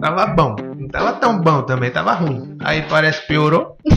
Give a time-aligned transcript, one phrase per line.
[0.00, 0.56] Tava bom.
[0.78, 2.56] Não tava tão bom também, tava ruim.
[2.62, 3.76] Aí parece que piorou.
[3.90, 3.96] Ai,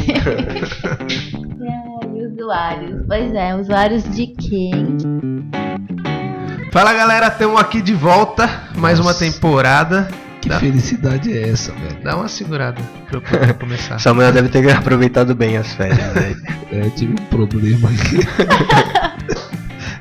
[2.25, 3.01] usuários.
[3.07, 4.97] Pois é, usuários de quem?
[6.71, 8.49] Fala galera, estamos aqui de volta.
[8.77, 9.25] Mais uma Nossa.
[9.25, 10.07] temporada.
[10.41, 11.97] Que Dá- felicidade é essa, velho?
[12.01, 13.99] Dá uma segurada pra eu poder começar.
[13.99, 16.41] Samuel deve ter aproveitado bem as férias dele.
[16.71, 18.19] É, tive um problema aqui.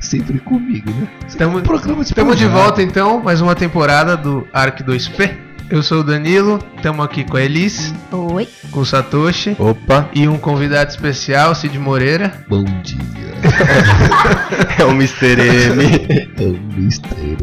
[0.01, 1.09] Sempre comigo, né?
[1.27, 5.48] Estamos Um programa Estamos de volta então, mais uma temporada do Arc 2P.
[5.71, 8.49] Eu sou o Danilo, estamos aqui com a Elis, Oi.
[8.71, 12.43] com o Satoshi Opa, e um convidado especial, Cid Moreira.
[12.49, 12.99] Bom dia.
[14.79, 15.39] é o Mr.
[15.39, 16.29] M.
[16.39, 17.37] É o Mr.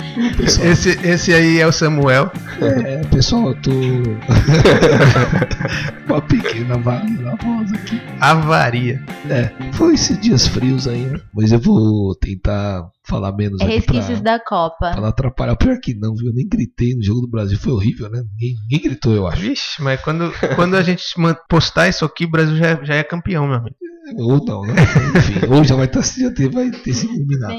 [0.00, 0.03] A.
[0.36, 2.30] Pessoal, Esse, esse aí é o Samuel.
[2.60, 3.70] é, pessoal, eu tô.
[6.06, 8.00] Uma pequena na voz aqui.
[8.20, 9.02] Avaria.
[9.28, 11.20] É, foi esses dias frios aí, né?
[11.34, 14.92] Mas eu vou tentar falar menos É aqui pra, resquícios da Copa.
[14.92, 15.56] pra não atrapalhar.
[15.56, 16.28] Pior que não, viu?
[16.28, 17.58] Eu nem gritei no jogo do Brasil.
[17.58, 18.22] Foi horrível, né?
[18.32, 19.40] Ninguém, ninguém gritou, eu acho.
[19.40, 21.02] Vixe, mas quando, quando a gente
[21.48, 23.76] postar isso aqui, o Brasil já, é- já é campeão, meu amigo.
[24.16, 24.74] Ou não, né?
[25.16, 27.56] Enfim, ou já vai, tá, já ter, vai ter sido eliminado.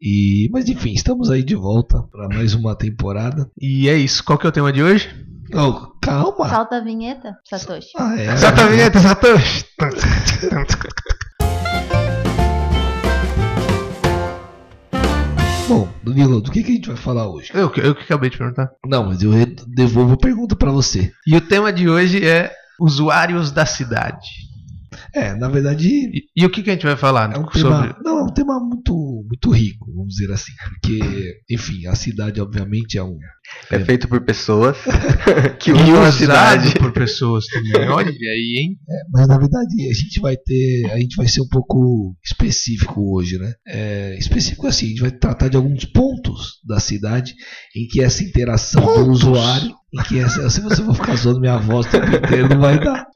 [0.00, 3.50] E, mas enfim, estamos aí de volta para mais uma temporada.
[3.60, 4.22] E é isso.
[4.24, 5.08] Qual que é o tema de hoje?
[5.54, 6.48] Oh, calma!
[6.48, 7.90] Solta a vinheta, Satoshi.
[7.98, 8.36] Ah, é.
[8.36, 9.64] Solta a vinheta, Satoshi.
[15.68, 17.50] Bom, Danilo, do que, que a gente vai falar hoje?
[17.54, 18.70] Eu, que- eu que acabei de perguntar.
[18.86, 19.30] Não, mas eu
[19.66, 21.10] devolvo a pergunta para você.
[21.26, 24.28] E o tema de hoje é usuários da cidade.
[25.14, 27.60] É, na verdade, E, e o que, que a gente vai falar é um sobre...
[27.60, 32.40] tema, não, é um tema muito, muito rico, vamos dizer assim, porque, enfim, a cidade
[32.40, 33.16] obviamente é um,
[33.70, 34.76] É feito por pessoas
[35.60, 36.74] que E usam a usado cidade.
[36.78, 37.72] por pessoas também.
[37.88, 38.78] Olha aí, hein?
[39.12, 43.38] mas na verdade a gente vai ter, a gente vai ser um pouco específico hoje,
[43.38, 43.52] né?
[43.66, 47.34] É, específico assim, a gente vai tratar de alguns pontos da cidade
[47.76, 51.58] em que essa interação do usuário, em que essa, se você for ficar zoando minha
[51.58, 53.06] voz o tempo inteiro, não vai dar.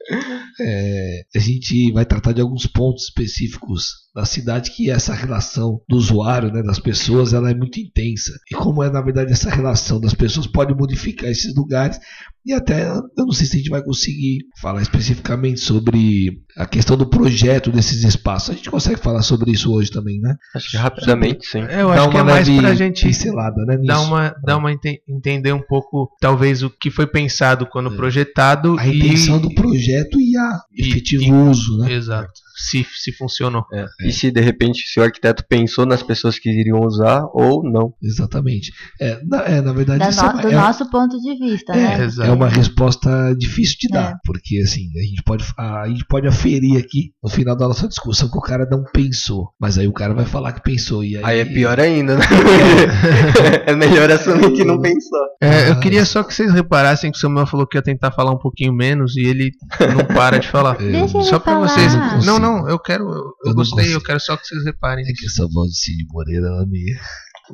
[0.61, 5.95] É, a gente vai tratar de alguns pontos específicos da cidade que essa relação do
[5.95, 8.33] usuário, né, das pessoas, ela é muito intensa.
[8.51, 11.97] E como é na verdade essa relação das pessoas pode modificar esses lugares
[12.45, 16.97] e até eu não sei se a gente vai conseguir falar especificamente sobre a questão
[16.97, 18.49] do projeto desses espaços.
[18.49, 20.35] A gente consegue falar sobre isso hoje também, né?
[20.55, 21.59] Acho que rapidamente, sim.
[21.61, 23.77] É, Eu acho que é mais pra gente pincelada, né?
[23.85, 27.95] dar uma, dar uma ente- entender um pouco, talvez, o que foi pensado quando É.
[27.95, 28.97] projetado a e...
[28.97, 31.93] intenção do projeto e a e- efetivo e- uso, né?
[31.93, 32.31] Exato.
[32.69, 33.63] Se, se funcionou.
[33.73, 33.85] É.
[34.05, 37.93] E se de repente se o arquiteto pensou nas pessoas que iriam usar ou não.
[38.03, 38.71] Exatamente.
[38.99, 41.73] É, na, é, na verdade, Da isso no- é, do é- nosso ponto de vista,
[41.73, 42.07] É, né?
[42.27, 44.15] É uma resposta difícil de dar, É.
[44.25, 48.29] porque assim, a gente, pode, a, gente pode aferir aqui no final da nossa discussão
[48.29, 51.03] que o cara não pensou, mas aí o cara vai falar que pensou.
[51.03, 52.25] E aí, Aí é pior ainda, né?
[53.65, 55.19] é melhor assumir que não pensou.
[55.41, 58.31] É, eu queria só que vocês reparassem que o Samuel falou que ia tentar falar
[58.31, 59.51] um pouquinho menos e ele
[59.95, 60.77] não para de falar.
[60.89, 61.67] É, Deixa Só pra falar.
[61.67, 61.93] vocês.
[62.25, 62.39] não.
[62.39, 63.03] Não, não, eu quero.
[63.03, 63.97] Eu, eu gostei, consigo.
[63.99, 65.05] eu quero só que vocês reparem.
[65.05, 66.95] É que essa voz de Cid Moreira, ela me,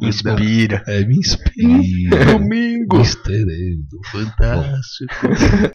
[0.01, 0.83] Inspira.
[0.87, 2.25] é, me inspira.
[2.37, 2.97] Domingo.
[2.97, 3.99] Misterendo.
[4.11, 5.13] Fantástico.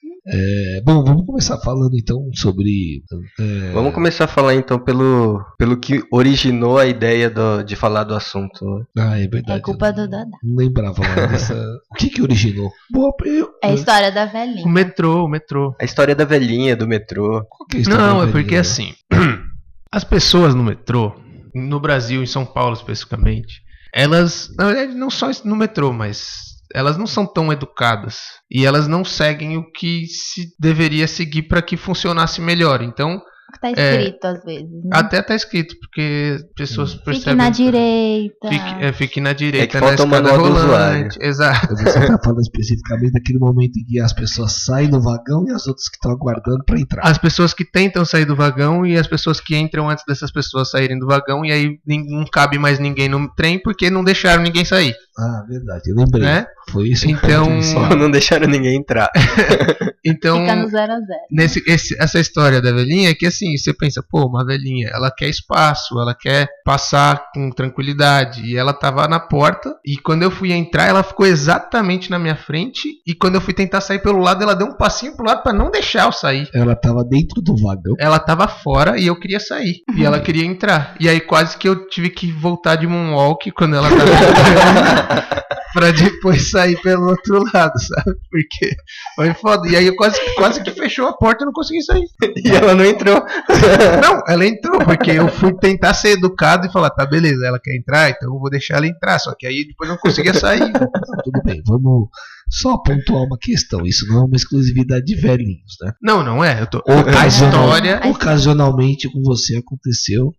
[0.33, 3.03] É, bom, vamos começar falando então sobre.
[3.39, 8.05] é, Vamos começar a falar então pelo, pelo que originou a ideia do- de falar
[8.05, 8.65] do assunto.
[8.65, 8.85] né?
[8.99, 9.59] Ah, é verdade.
[9.59, 10.31] É culpa do Dada.
[10.43, 11.55] Não lembrava lá dessa.
[11.91, 12.71] O que que originou?
[12.91, 14.69] Boa, eu, É a história da O velhinha.
[14.69, 15.75] metrô, o metrô.
[15.81, 17.45] A história da velhinha, do metrô.
[17.49, 18.95] Qual que é a história Não, da é porque assim,
[19.91, 21.13] as pessoas no metrô,
[21.55, 23.63] no Brasil, em São Paulo especificamente,
[23.93, 28.87] elas, na verdade, não só no metrô, mas elas não são tão educadas e elas
[28.87, 32.83] não seguem o que se deveria seguir para que funcionasse melhor.
[32.83, 33.21] Então,
[33.59, 34.71] Tá escrito às vezes.
[34.71, 34.91] Né?
[34.93, 37.35] até tá escrito, porque pessoas Fique percebem.
[37.37, 38.49] na direita.
[38.49, 41.19] Fique, é, fique na direita, É que na falta o escada rolante.
[41.25, 41.69] Exato.
[41.73, 45.51] Mas Você está falando especificamente daquele momento em que as pessoas saem do vagão e
[45.53, 47.03] as outras que estão aguardando para entrar.
[47.07, 50.71] As pessoas que tentam sair do vagão e as pessoas que entram antes dessas pessoas
[50.71, 54.65] saírem do vagão e aí não cabe mais ninguém no trem porque não deixaram ninguém
[54.65, 56.23] sair, Ah, verdade, eu lembrei.
[56.23, 56.47] né?
[56.71, 57.09] Foi isso.
[57.09, 57.59] Então-.
[57.91, 59.11] Ou não deixaram ninguém entrar.
[60.05, 61.21] Então, Fica no zero a zero.
[61.31, 65.11] nesse, esse- essa história da velhinha é que assim, você pensa, pô, uma velhinha, ela
[65.11, 68.43] quer espaço, ela quer passar com tranquilidade.
[68.47, 72.37] E ela tava na porta, e quando eu fui entrar, ela ficou exatamente na minha
[72.37, 72.89] frente.
[73.07, 75.53] E quando eu fui tentar sair pelo lado, ela deu um passinho pro lado pra
[75.53, 76.49] não deixar eu sair.
[76.55, 77.95] Ela estava dentro do vagão.
[77.99, 79.83] Ela tava fora e eu queria sair.
[80.01, 80.95] E ela queria entrar.
[80.99, 84.01] E aí quase que eu tive que voltar de moonwalk quando ela tava.
[85.73, 88.17] pra depois sair pelo outro lado, sabe?
[88.31, 88.77] Porque
[89.15, 89.69] foi foda.
[89.69, 92.07] E aí eu quase, quase que fechou a porta e não consegui sair.
[92.45, 93.17] E ela não entrou.
[94.03, 97.77] Não, ela entrou, porque eu fui tentar ser educado e falar, tá, beleza, ela quer
[97.77, 99.19] entrar, então eu vou deixar ela entrar.
[99.19, 100.61] Só que aí depois eu não conseguia sair.
[101.25, 102.09] Tudo bem, vamos,
[102.49, 105.93] Só pontuar uma questão, isso não é uma exclusividade de velhinhos, né?
[106.01, 106.63] Não, não é.
[106.63, 106.83] Eu tô...
[106.87, 108.01] A história.
[108.05, 110.33] Ocasionalmente com você aconteceu.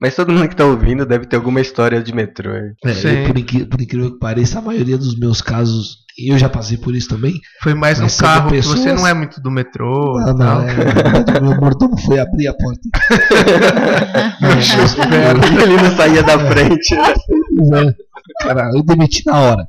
[0.00, 2.50] Mas todo mundo que tá ouvindo deve ter alguma história de metrô.
[2.52, 2.74] É,
[3.22, 6.78] eu, por, incri- por incrível que pareça, a maioria dos meus casos, eu já passei
[6.78, 7.34] por isso também.
[7.62, 10.74] Foi mais no carro, que pessoas- você não é muito do metrô Não, não, é,
[10.74, 12.80] na verdade, meu mordomo foi abrir a porta.
[15.62, 16.94] Ele não saía da frente.
[16.94, 17.94] né?
[18.40, 19.68] Cara, eu demiti na hora.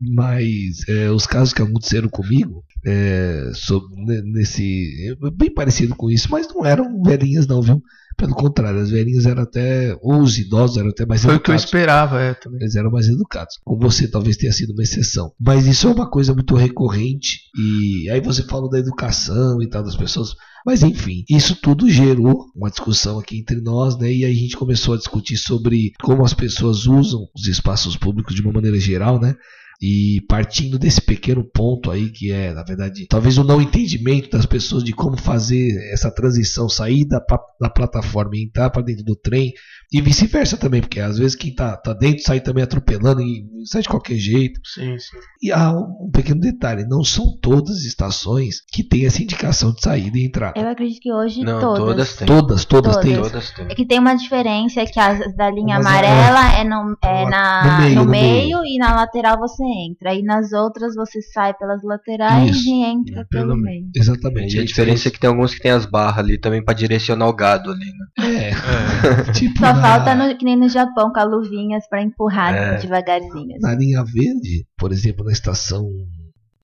[0.00, 5.08] Mas é, os casos que aconteceram comigo, é, sobre, ne- nesse.
[5.24, 7.82] é Bem parecido com isso, mas não eram velhinhas, não, viu?
[8.18, 9.96] Pelo contrário, as velhinhas eram até.
[10.02, 11.64] Ou os idosos eram até mais Foi o que eu educados.
[11.64, 12.60] esperava, é, também.
[12.60, 13.54] Eles eram mais educados.
[13.64, 15.32] Com você talvez tenha sido uma exceção.
[15.40, 17.38] Mas isso é uma coisa muito recorrente.
[17.56, 20.34] E aí você falou da educação e tal das pessoas.
[20.66, 24.12] Mas enfim, isso tudo gerou uma discussão aqui entre nós, né?
[24.12, 28.34] E aí a gente começou a discutir sobre como as pessoas usam os espaços públicos
[28.34, 29.36] de uma maneira geral, né?
[29.80, 34.44] E partindo desse pequeno ponto aí, que é, na verdade, talvez o não entendimento das
[34.44, 37.24] pessoas de como fazer essa transição, sair da,
[37.60, 39.52] da plataforma e entrar para dentro do trem,
[39.90, 43.80] e vice-versa também, porque às vezes quem tá, tá dentro sai também atropelando e sai
[43.82, 44.60] de qualquer jeito.
[44.64, 45.16] Sim, sim.
[45.42, 49.80] E há um pequeno detalhe: não são todas as estações que têm essa indicação de
[49.80, 50.60] saída e entrada.
[50.60, 51.78] Eu acredito que hoje Não, todas.
[51.78, 52.26] todas têm.
[52.26, 53.10] Todas, todas, Todas.
[53.10, 53.22] têm.
[53.22, 53.66] Todas têm.
[53.70, 56.96] É que tem uma diferença, é que as da linha Mas é- amarela é, no,
[57.02, 60.14] é No na, meio, no, no meio, e na lateral você entra.
[60.14, 62.68] E nas outras você sai pelas laterais Isso.
[62.68, 63.80] e entra Pelo pelo meio.
[63.80, 63.90] meio.
[63.96, 64.56] Exatamente.
[64.56, 67.26] E a diferença é que tem alguns que tem as barras ali também pra direcionar
[67.28, 68.48] o gado ali, né?
[68.48, 72.76] é, tipo Só falta no, que nem no Japão, com as luvinhas pra empurrar É.
[72.76, 73.56] devagarzinho.
[73.56, 73.60] assim.
[73.60, 75.88] na linha verde, por exemplo, na estação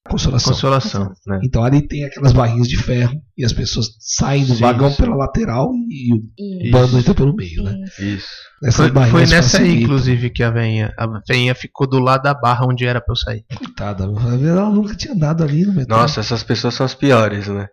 [0.08, 0.52] Consolação.
[0.52, 1.12] Consolação.
[1.26, 1.40] né?
[1.44, 4.96] Então ali tem aquelas barrinhas de ferro e as pessoas saem do Sim, vagão sim.
[5.02, 7.74] pela lateral e o E- bando entra pelo meio, né?
[7.98, 8.02] Isso.
[8.02, 8.26] Isso.
[8.62, 12.32] Essas Foi, foi nessa aí, inclusive, que a veinha, a veinha ficou do lado da
[12.32, 13.44] barra onde era pra eu sair.
[13.56, 15.96] Coitada, ela nunca tinha andado ali no metrô.
[15.96, 17.68] Nossa, essas pessoas são as piores, né?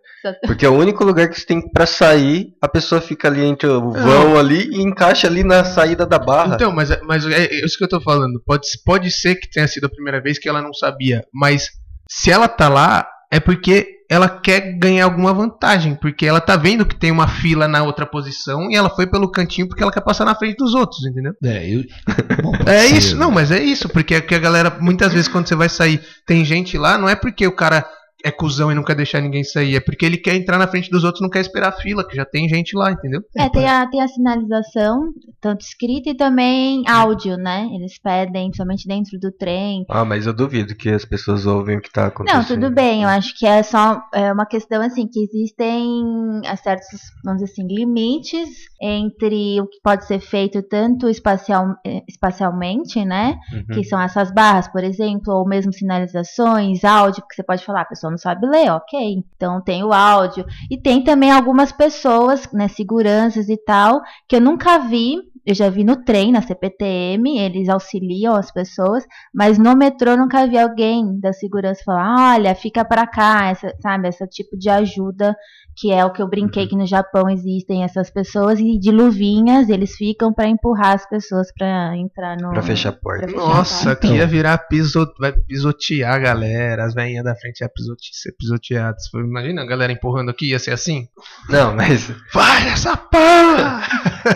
[0.46, 3.68] Porque é o único lugar que você tem pra sair, a pessoa fica ali entre
[3.68, 6.54] o vão ali e encaixa ali na saída da barra.
[6.56, 8.42] Então, mas, mas é, é isso que eu tô falando.
[8.44, 11.68] Pode, pode ser que tenha sido a primeira vez que ela não sabia, mas
[12.14, 16.84] se ela tá lá, é porque ela quer ganhar alguma vantagem, porque ela tá vendo
[16.84, 20.02] que tem uma fila na outra posição e ela foi pelo cantinho porque ela quer
[20.02, 21.32] passar na frente dos outros, entendeu?
[21.42, 21.82] É, eu...
[22.42, 23.20] Bom, É isso, né?
[23.24, 26.02] não, mas é isso, porque é que a galera, muitas vezes quando você vai sair,
[26.26, 27.86] tem gente lá, não é porque o cara
[28.24, 30.90] é cuzão e não quer deixar ninguém sair, é porque ele quer entrar na frente
[30.90, 33.20] dos outros, não quer esperar a fila, que já tem gente lá, entendeu?
[33.36, 37.68] É, tem a, tem a sinalização, tanto escrita e também áudio, né?
[37.74, 39.84] Eles pedem, principalmente dentro do trem.
[39.88, 42.40] Ah, mas eu duvido que as pessoas ouvem o que tá acontecendo.
[42.40, 46.54] Não, tudo bem, eu acho que é só é uma questão assim, que existem é,
[46.56, 46.86] certos,
[47.24, 48.48] vamos dizer assim, limites
[48.80, 53.38] entre o que pode ser feito tanto espacial, eh, espacialmente, né?
[53.52, 53.74] Uhum.
[53.74, 57.86] Que são essas barras, por exemplo, ou mesmo sinalizações, áudio, que você pode falar, a
[57.86, 59.22] pessoa não sabe ler, ok.
[59.36, 60.44] Então tem o áudio.
[60.70, 65.16] E tem também algumas pessoas, né, seguranças e tal, que eu nunca vi.
[65.44, 69.04] Eu já vi no trem, na CPTM, eles auxiliam as pessoas,
[69.34, 74.08] mas no metrô nunca vi alguém da segurança falar, olha, fica pra cá, essa, sabe,
[74.08, 75.34] esse tipo de ajuda,
[75.76, 79.68] que é o que eu brinquei que no Japão existem essas pessoas, e de luvinhas
[79.68, 82.50] eles ficam pra empurrar as pessoas pra entrar no.
[82.50, 83.26] Pra fechar a porta.
[83.26, 84.06] fechar Nossa, a porta.
[84.06, 85.06] aqui ia virar piso...
[85.18, 88.10] vai pisotear a galera, as velhinhas da frente iam pisote...
[88.12, 89.02] ser pisoteadas.
[89.14, 91.08] Imagina a galera empurrando aqui, ia ser assim?
[91.48, 93.82] Não, mas, Vai essa porra!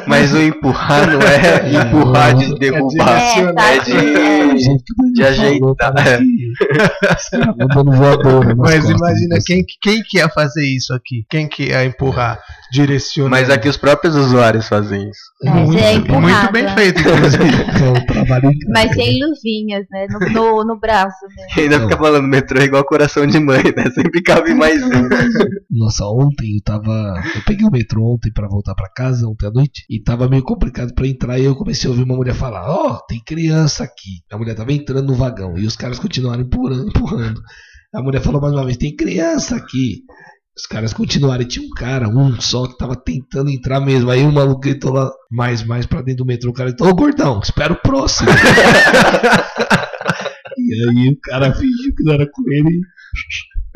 [0.06, 3.08] mas o empurrar não é empurrar de derrubar.
[3.08, 4.46] É, É tá, de, é.
[4.46, 5.92] O jeito que o de falou, ajeitar,
[8.42, 11.25] que Mas imagina quem, quem que ia fazer isso aqui?
[11.28, 12.38] Quem que ia empurrar,
[12.72, 13.30] direcionando?
[13.30, 15.20] Mas aqui os próprios usuários fazem isso.
[15.44, 16.74] É, muito, é muito bem né?
[16.74, 17.66] feito, inclusive.
[18.26, 18.52] É um.
[18.72, 20.06] Mas sem luvinhas, né?
[20.10, 21.52] No, no, no braço mesmo.
[21.56, 23.90] E ainda fica falando metrô é igual coração de mãe, né?
[23.90, 25.08] Sempre cabe mais um.
[25.70, 27.14] Nossa, ontem eu tava.
[27.34, 30.42] Eu peguei o metrô ontem pra voltar pra casa, ontem à noite, e tava meio
[30.42, 31.38] complicado pra entrar.
[31.38, 34.22] E eu comecei a ouvir uma mulher falar: Ó, tem criança aqui.
[34.30, 37.40] A mulher tava entrando no vagão e os caras continuaram empurrando, empurrando.
[37.94, 40.02] A mulher falou mais uma vez: tem criança aqui.
[40.56, 44.10] Os caras continuaram e tinha um cara, um só, que tava tentando entrar mesmo.
[44.10, 46.50] Aí o maluco gritou lá mais, mais pra dentro do metrô.
[46.50, 48.30] O cara gritou: Ô gordão, espera o próximo.
[50.56, 52.80] e aí o cara fingiu que não era com ele.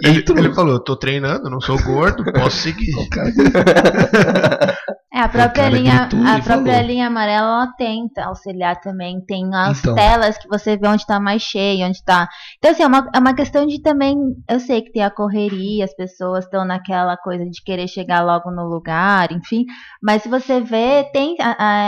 [0.02, 2.94] e Ele, ele falou, eu tô treinando, não sou gordo, posso seguir.
[2.96, 3.30] O cara
[5.20, 6.86] É, É, a própria, cara linha, a própria falou.
[6.88, 9.20] linha amarela ela tenta auxiliar também.
[9.26, 9.94] Tem as Então.
[9.94, 12.28] telas que você vê onde tá mais cheio, onde tá.
[12.58, 14.16] Então, assim, é uma, é uma questão de também.
[14.48, 18.50] Eu sei que tem a correria, as pessoas estão naquela coisa de querer chegar logo
[18.50, 19.64] no lugar, enfim.
[20.02, 21.82] Mas se você vê, tem a- a-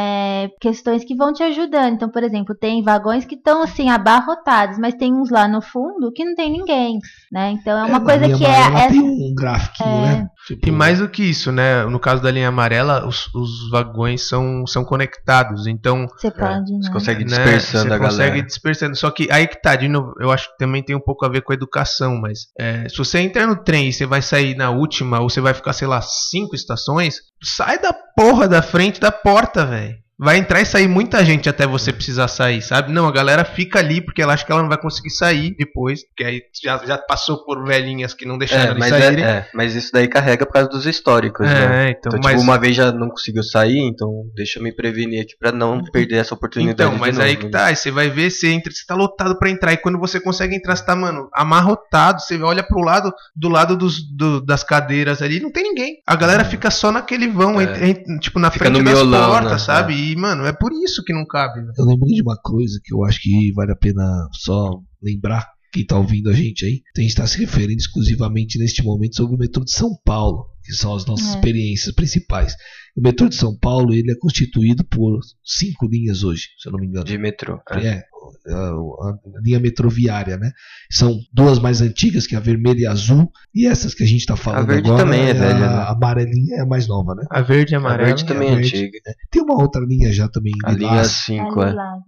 [0.45, 1.95] é, questões que vão te ajudando.
[1.95, 6.13] Então, por exemplo, tem vagões que estão assim, abarrotados, mas tem uns lá no fundo
[6.13, 6.99] que não tem ninguém.
[7.31, 7.51] Né?
[7.53, 8.49] Então é uma na coisa que é.
[8.71, 9.87] tem essa- um gráfico, É.
[9.87, 10.27] né?
[10.47, 11.85] Tipo, E mais do que isso, né?
[11.85, 15.67] No caso da linha amarela, os, os vagões são, são conectados.
[15.67, 16.93] Então, Você pode, Você né?
[16.93, 18.39] consegue ir né, dispersando você a consegue galera.
[18.39, 18.97] ir dispersando.
[18.97, 21.29] Só que aí que tá, de novo, eu acho que também tem um pouco a
[21.29, 24.55] ver com a educação, mas é, se você entrar no trem e você vai sair
[24.57, 29.01] na última, ou você vai ficar, sei lá, cinco estações, sai da porra da frente
[29.01, 29.97] da porta, velho.
[30.25, 32.93] Vai entrar e sair muita gente até você precisar sair, sabe?
[32.93, 36.05] Não, a galera fica ali porque ela acha que ela não vai conseguir sair depois,
[36.07, 39.25] porque aí já, já passou por velhinhas que não deixaram É, mas, saírem.
[39.25, 41.89] é, é, mas isso daí carrega por causa dos históricos, né?
[41.89, 42.33] É, então, Então, mas...
[42.35, 45.83] tipo, uma vez já não conseguiu sair, então deixa eu me prevenir aqui pra não
[45.83, 47.51] perder essa oportunidade Então, mas de aí novo, que né?
[47.51, 50.55] tá, você vai ver, você entra, você tá lotado pra entrar, e quando você consegue
[50.55, 55.21] entrar, você tá, mano, amarrotado, você olha pro lado, do lado dos, do- das cadeiras
[55.21, 55.97] ali, não tem ninguém.
[56.07, 57.65] A galera fica só naquele vão, É.
[57.65, 59.59] entre- tipo, na Fica frente das miolão, portas, né?
[59.59, 60.12] sabe?
[60.13, 61.61] E, mano, é por isso que não cabe.
[61.61, 61.73] velho.
[61.77, 65.47] Eu lembrei de uma coisa que eu acho que vale a pena só lembrar.
[65.73, 69.37] Quem tá ouvindo a gente aí, a gente está se referindo exclusivamente neste momento sobre
[69.37, 71.35] o metrô de São Paulo, que são as nossas É.
[71.37, 72.55] experiências principais.
[72.95, 76.79] O metrô de São Paulo ele é constituído por cinco linhas hoje, se eu não
[76.81, 77.05] me engano.
[77.05, 77.61] De metrô.
[77.71, 78.03] é.
[78.47, 80.53] É, a, a linha metroviária, né?
[80.91, 84.07] São duas mais antigas, que é a vermelha e a azul, e essas que a
[84.07, 85.67] gente está falando verde agora, também é a, velha, né?
[85.67, 87.25] a amarelinha é a mais nova, né?
[87.31, 88.07] A verde e A amarela.
[88.07, 88.77] verde também é verde.
[88.77, 88.99] antiga.
[89.31, 91.71] Tem uma outra linha já também, A linha lilás, 5, é.
[91.71, 92.01] Lilás,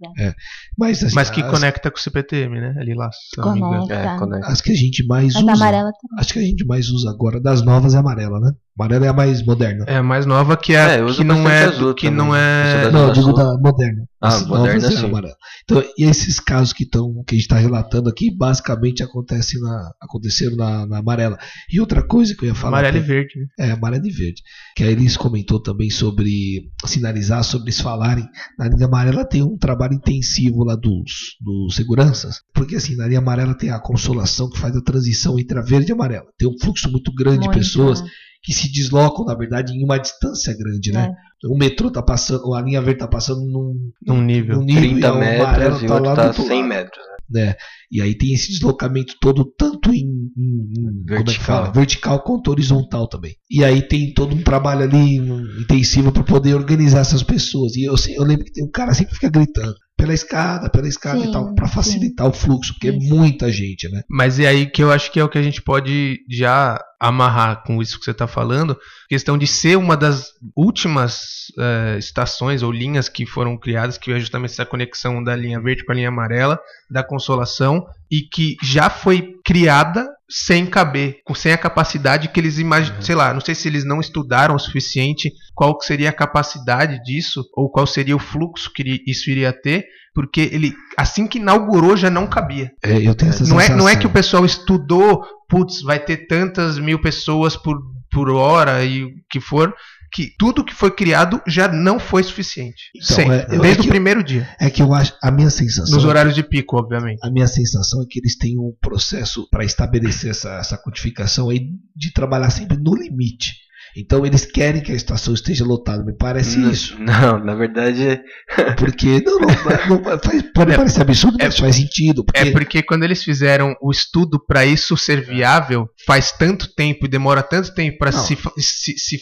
[0.77, 2.75] mas, assim, Mas que as, conecta com o CPTM, né?
[2.79, 3.81] Ali lá, se eu não me engano.
[3.87, 4.09] Conecta.
[4.15, 4.47] É, conecta.
[4.47, 6.19] as que a gente mais Mas a usa, amarela também.
[6.19, 8.51] acho que a gente mais usa agora das novas é a amarela, né?
[8.77, 9.85] Amarela é a mais moderna.
[9.87, 12.17] É a mais nova que é, É, que não é azul que também.
[12.25, 14.03] não é da Não, eu digo da moderna.
[14.21, 15.05] Ah, As moderna, novas é a sim.
[15.05, 15.35] amarela.
[15.63, 19.91] Então, e esses casos que, tão, que a gente está relatando aqui, basicamente acontecem na,
[20.01, 21.37] aconteceram na, na amarela.
[21.71, 22.79] E outra coisa que eu ia falar.
[22.79, 23.33] amarela e verde.
[23.57, 23.67] né?
[23.67, 24.41] É, amarela e verde.
[24.75, 28.27] Que a Elis comentou também sobre sinalizar, sobre eles falarem.
[28.59, 32.41] Na linha amarela tem um trabalho intensivo lá dos, dos seguranças.
[32.53, 35.89] Porque assim, na linha amarela tem a consolação que faz a transição entre a verde
[35.89, 36.25] e a amarela.
[36.37, 38.09] Tem um fluxo muito grande de Muito, pessoas né?
[38.45, 41.11] Que se deslocam, na verdade, em uma distância grande, né?
[41.47, 44.57] O metrô tá passando, a linha verde tá passando num, Num nível.
[44.57, 46.69] num nível e 30 a amarela metros e o tá outro tá outro 100 lado
[46.69, 47.03] metros.
[47.29, 47.55] né?
[47.91, 50.05] E aí tem esse deslocamento todo, tanto em,
[50.37, 51.45] em- é Vertical.
[51.45, 51.71] fala?
[51.71, 53.35] vertical quanto horizontal também.
[53.49, 57.75] E aí tem todo um trabalho ali um, intensivo para poder organizar essas pessoas.
[57.75, 60.69] E eu, sei- eu lembro que tem um cara sempre que fica gritando pela escada,
[60.69, 61.73] pela escada Sim, e tal, para sim.
[61.73, 63.13] facilitar o fluxo, porque Isso.
[63.13, 64.01] é muita gente, né?
[64.09, 67.63] Mas é aí que eu acho que é o que a gente pode já amarrar
[67.63, 72.71] com isso que você está falando, questão de ser uma das últimas eh, estações ou
[72.71, 76.09] linhas que foram criadas, que é justamente essa conexão da linha verde com a linha
[76.09, 76.59] amarela,
[76.89, 83.01] da consolação, e que já foi criada sem caber, sem a capacidade que eles imaginam,
[83.01, 87.43] sei lá, não sei se eles não estudaram o suficiente qual seria a capacidade disso,
[87.55, 92.09] ou qual seria o fluxo que isso iria ter, porque ele, assim que inaugurou, já
[92.09, 92.71] não cabia.
[92.83, 93.99] É, eu tenho essa Não é, não é sensação.
[93.99, 97.77] que o pessoal estudou, putz, vai ter tantas mil pessoas por,
[98.11, 99.73] por hora e o que for,
[100.15, 102.83] que tudo que foi criado já não foi suficiente.
[102.95, 104.47] Então, Sempre, é, eu- desde é o primeiro dia.
[104.59, 107.19] É que eu acho, a minha sensação Nos é horários de pico, obviamente.
[107.21, 111.67] a minha sensação é que eles têm um processo para estabelecer essa, essa codificação aí
[111.95, 113.65] de trabalhar sempre no limite.
[113.97, 116.97] Então eles querem que a estação esteja lotada, me parece N- isso.
[116.99, 118.21] Não, na verdade,
[118.77, 122.25] Porque não, não, não faz- pode É, parecer absurdo, é- mas faz sentido.
[122.25, 127.05] Porque, É porque quando eles fizeram o estudo para isso ser viável, faz tanto tempo
[127.05, 128.19] e demora tanto tempo para Não.
[128.19, 129.21] se, se, se,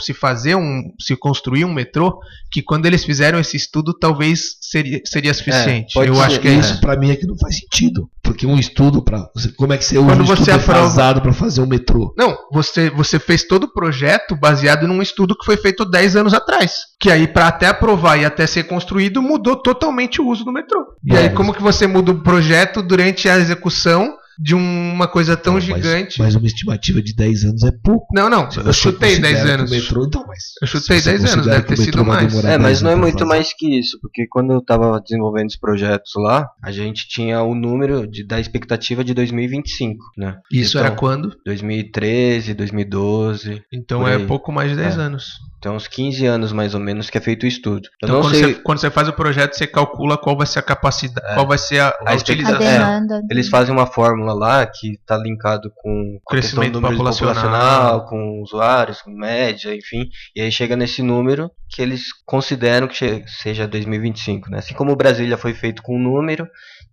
[0.00, 2.18] se fazer um, se construir um metrô,
[2.50, 5.94] que quando eles fizeram esse estudo, talvez seria, seria suficiente.
[5.94, 8.10] pode Eu ser, acho que é isso pra mim é que não faz sentido.
[8.22, 11.32] Porque um estudo para como é que você usa Quando um você estudo aprova- para
[11.32, 12.14] fazer um metrô?
[12.16, 16.34] Não, você, você fez todo o projeto baseado num estudo que foi feito 10 anos
[16.34, 16.72] atrás.
[17.00, 20.84] Que aí, para até aprovar e até ser construído, mudou totalmente o uso do metrô.
[21.04, 21.18] E É.
[21.20, 25.60] aí, como que você muda o projeto durante a execução de uma coisa tão Não,
[25.60, 26.18] mas- gigante?
[26.18, 28.06] Mas, uma estimativa de 10 anos é pouco.
[28.14, 29.70] Não, não, eu chutei 10 considera que anos.
[29.70, 32.34] O metrô, então, mas Eu chutei se você 10 anos, deve ter sido mais.
[32.38, 33.24] É, 10 mas não é muito fazer.
[33.26, 37.54] mais que isso, porque quando eu tava desenvolvendo os projetos lá, a gente tinha o
[37.54, 40.36] número de, da expectativa de 2025, né?
[40.50, 41.36] Isso então, era quando?
[41.44, 44.26] 2013, 2012, Então é aí.
[44.26, 45.00] pouco mais de 10 É.
[45.00, 45.26] anos.
[45.60, 47.86] Então uns 15 anos mais ou menos que é feito o estudo.
[48.02, 50.46] Eu Então não quando, sei, você, quando você faz o projeto, você calcula qual vai
[50.46, 51.34] ser a capacidade, É.
[51.34, 52.62] qual vai ser a, a A A utilização.
[52.66, 53.20] É, demanda.
[53.30, 57.34] eles fazem uma fórmula lá que está linkado com, questão Crescimento do número populacional.
[57.34, 60.08] populacional, com usuários, com média, enfim.
[60.34, 64.58] E aí chega nesse número que eles consideram que seja 2025, né?
[64.58, 66.48] Assim como o Brasília foi feito com um número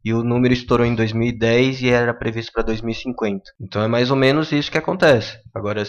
[0.06, 3.42] e o número estourou em 2010 e era previsto para 2050.
[3.62, 5.38] Então é mais ou menos isso que acontece.
[5.56, 5.82] Agora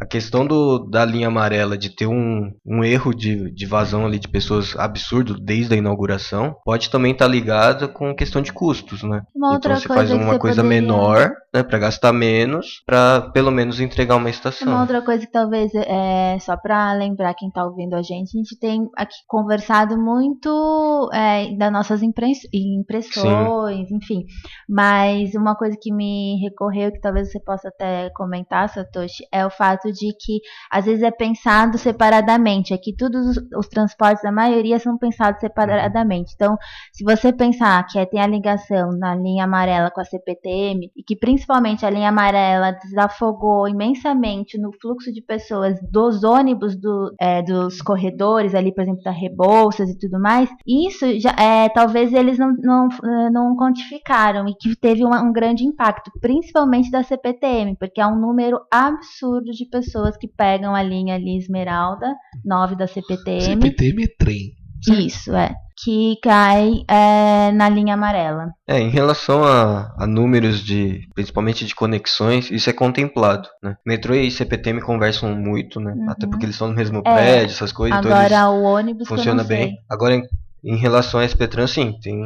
[0.00, 4.18] a questão do, da linha amarela de ter um, um erro de, de vazão ali
[4.18, 9.22] de pessoas absurdo desde a inauguração pode também estar ligado com questão de custos, né?
[9.34, 13.80] Uma então você faz uma coisa poderia- menor, né, para gastar menos, para pelo menos
[13.80, 14.68] entregar uma estação.
[14.68, 18.38] Uma outra coisa que talvez, é, só para lembrar quem está ouvindo a gente, a
[18.38, 24.24] gente tem aqui conversado muito é, das nossas impre- impressões, enfim.
[24.68, 29.50] Mas uma coisa que me recorreu, que talvez você possa até comentar, Satoshi, é o
[29.90, 32.72] fato de que às vezes é pensado separadamente.
[32.72, 36.32] Aqui todos os, os transportes, a maioria, são pensados separadamente.
[36.34, 36.56] Então,
[36.92, 41.02] se você pensar que é, tem a ligação na linha amarela com a CPTM e
[41.02, 47.42] que principalmente a linha amarela desafogou imensamente no fluxo de pessoas dos ônibus do, é,
[47.42, 52.38] dos corredores ali, por exemplo, da Rebouças e tudo mais, isso já é, talvez eles
[52.38, 57.76] não, não, eh, não quantificaram e que teve uma- um grande impacto, principalmente da CPTM,
[57.76, 59.79] porque é um número absurdo de pessoas
[60.16, 63.40] que pegam a linha ali Esmeralda 9 da CPTM.
[63.40, 64.60] CPTM é trem.
[64.88, 65.54] Isso, é.
[65.82, 68.52] Que cai é, na linha amarela.
[68.66, 73.76] É, em relação a, a números de, principalmente de conexões, isso é contemplado, né?
[73.86, 75.92] Metrô e CPTM conversam muito, né?
[75.92, 76.10] Uhum.
[76.10, 79.08] Até porque eles estão no mesmo É, prédio, essas coisas, então Agora eles o ônibus
[79.08, 79.78] que eu funciona bem.
[79.88, 80.22] Agora, em,
[80.64, 82.18] em relação a SPTran, sim, tem,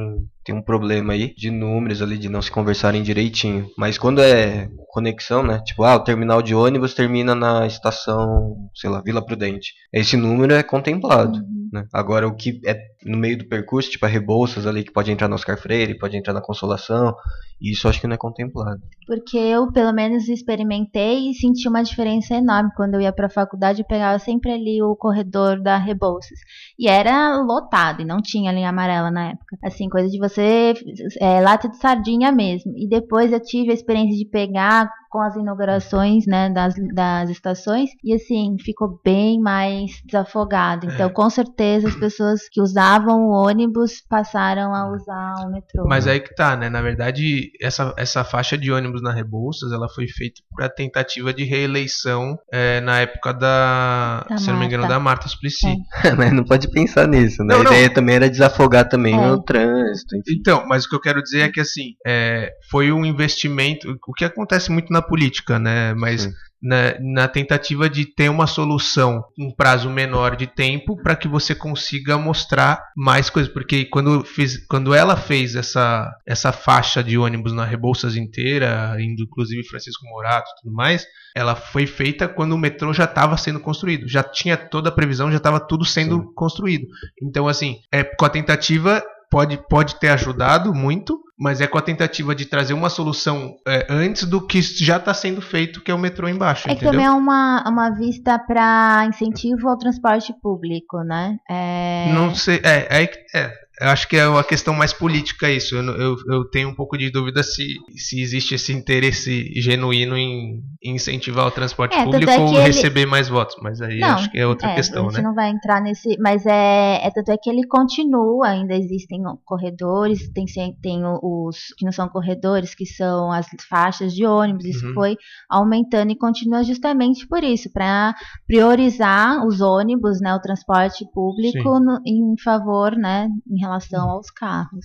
[0.44, 3.68] tem um problema aí de números ali, de não se conversarem direitinho.
[3.78, 5.60] Mas quando é conexão, né?
[5.64, 9.72] Tipo, ah, o terminal de ônibus termina na estação, sei lá, Vila Prudente.
[9.92, 11.38] Esse número é contemplado.
[11.38, 11.68] Uhum.
[11.72, 11.86] né?
[11.92, 15.28] Agora, o que é no meio do percurso, tipo a Rebouças ali, que pode entrar
[15.28, 17.14] no Oscar Freire, pode entrar na Consolação,
[17.60, 18.80] isso acho que não é contemplado.
[19.06, 22.70] Porque eu, pelo menos, experimentei e senti uma diferença enorme.
[22.76, 26.38] Quando eu ia para a faculdade, eu pegava sempre ali o corredor da Rebouças.
[26.78, 29.56] E era lotado, e não tinha linha amarela na época.
[29.62, 30.33] Assim, coisa de você.
[30.40, 32.72] É, lata de sardinha mesmo.
[32.76, 37.88] E depois eu tive a experiência de pegar com as inaugurações né, das, das estações.
[38.02, 40.86] E assim, ficou bem mais desafogado.
[40.86, 45.84] Então, com certeza, as pessoas que usavam o ônibus passaram a usar o metrô.
[45.86, 46.68] Mas aí que tá, né?
[46.68, 51.44] Na verdade, essa, essa faixa de ônibus na Rebouças, ela foi feita para tentativa de
[51.44, 54.94] reeleição é, na época da, Da se não me engano, Marta.
[54.94, 55.76] da Marta Suplicy.
[56.02, 56.10] É.
[56.18, 57.54] Mas não pode pensar nisso, né?
[57.54, 57.70] Não, a não.
[57.70, 59.30] ideia também era desafogar também É.
[59.30, 60.34] o trânsito, enfim.
[60.40, 64.12] Então, mas o que eu quero dizer é que assim, é, foi um investimento, o
[64.12, 65.94] que acontece muito na política, né?
[65.94, 66.28] Mas
[66.64, 71.54] na, na tentativa de ter uma solução em prazo menor de tempo para que você
[71.54, 73.52] consiga mostrar mais coisas.
[73.52, 79.24] Porque quando, fiz, quando ela fez essa, essa faixa de ônibus na Rebouças inteira, indo
[79.24, 83.60] inclusive Francisco Morato e tudo mais, ela foi feita quando o metrô já estava sendo
[83.60, 84.08] construído.
[84.08, 86.32] Já tinha toda a previsão, já estava tudo sendo Sim.
[86.34, 86.86] construído.
[87.22, 91.82] Então, assim, é, com a tentativa pode, pode ter ajudado muito, mas é com a
[91.82, 95.94] tentativa de trazer uma solução é, antes do que já está sendo feito, que é
[95.94, 96.92] o metrô embaixo, É que entendeu?
[96.92, 101.36] também é uma, uma vista para incentivo ao transporte público, né?
[101.50, 102.12] É...
[102.14, 105.74] Não sei, é, é, é, eu acho que é uma questão mais política isso.
[105.76, 110.62] Eu, eu, eu tenho um pouco de dúvida se, se existe esse interesse genuíno em,
[110.82, 114.10] em incentivar o transporte É, público é ou ele- receber mais votos, mas aí Não,
[114.10, 115.22] acho que é outra É, questão, a gente né?
[115.28, 120.28] não vai entrar nesse, mas é, é tanto é que ele continua, ainda existem corredores,
[120.32, 120.44] tem,
[120.80, 124.94] tem os que não são corredores, que são as faixas de ônibus, isso Uhum.
[124.94, 125.16] foi
[125.50, 128.14] aumentando e continua justamente por isso, para
[128.46, 134.84] priorizar os ônibus, né, o transporte público no- em favor, né, em relação aos carros.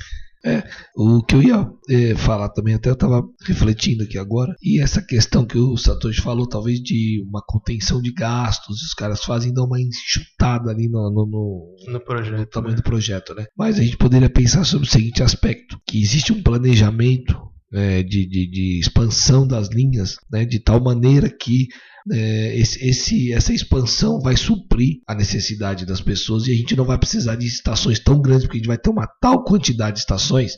[0.96, 5.02] O que eu ia eh, falar também, até eu estava refletindo aqui agora, e essa
[5.02, 9.66] questão que o Satoshi falou, talvez de uma contenção de gastos, os caras fazem dar
[9.66, 12.50] uma enxutada ali no, no, no- No no projeto.
[12.50, 12.78] tamanho né?
[12.78, 13.46] do projeto, né?
[13.58, 17.38] Mas a gente poderia pensar sobre o seguinte aspecto, que existe um planejamento
[17.74, 21.68] eh, de, de, de expansão das linhas, né, de tal maneira que
[22.12, 26.86] eh, esse, esse- essa expansão vai suprir a necessidade das pessoas e a gente não
[26.86, 30.00] vai precisar de estações tão grandes, porque a gente vai ter uma tal quantidade de
[30.00, 30.56] estações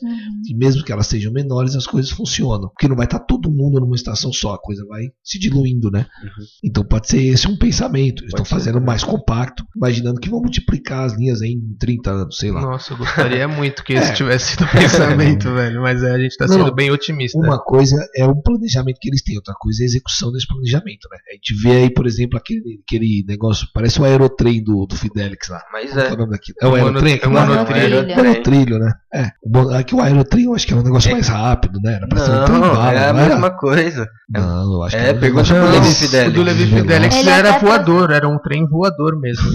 [0.48, 2.68] e mesmo que elas sejam menores, as coisas funcionam.
[2.68, 6.06] Porque não vai estar todo mundo numa estação só, a coisa vai se diluindo, né?
[6.22, 6.30] Uhum.
[6.64, 8.22] Então pode ser esse um pensamento.
[8.22, 8.86] Eles Pode estão ser fazendo também.
[8.86, 12.60] mais compacto, imaginando que vão multiplicar as linhas aí em 30 anos, sei lá.
[12.62, 13.98] Nossa, eu gostaria muito que É.
[13.98, 15.80] esse tivesse sido o pensamento, velho.
[15.82, 16.74] Mas é, a gente tá Não, sendo não.
[16.74, 17.38] bem otimista.
[17.38, 21.08] Uma coisa é o planejamento que eles têm, outra coisa é a execução desse planejamento,
[21.10, 21.18] né?
[21.32, 25.48] A gente vê aí, por exemplo, aquele, aquele negócio, parece o aerotrem do, do Fidelix
[25.48, 25.62] lá.
[25.72, 26.12] Mas é é.
[26.12, 26.14] o?
[26.60, 27.14] É o É um aerotrem?
[27.14, 27.46] mono- é um lá?
[27.46, 27.96] monotrilho.
[27.96, 28.92] É um monotrilho, né?
[29.14, 29.30] É.
[29.42, 31.12] O Aqui o aerotrem eu acho que era um negócio É.
[31.14, 31.94] mais rápido, né?
[31.94, 34.06] Era pra ser um trem Não, bala, é a mesma coisa.
[34.28, 36.28] Não, eu acho que É, um pro Não, Levi Fidelix.
[36.28, 36.66] o do Levi.
[36.66, 39.50] Fidelix Ele era voador, era um trem voador mesmo.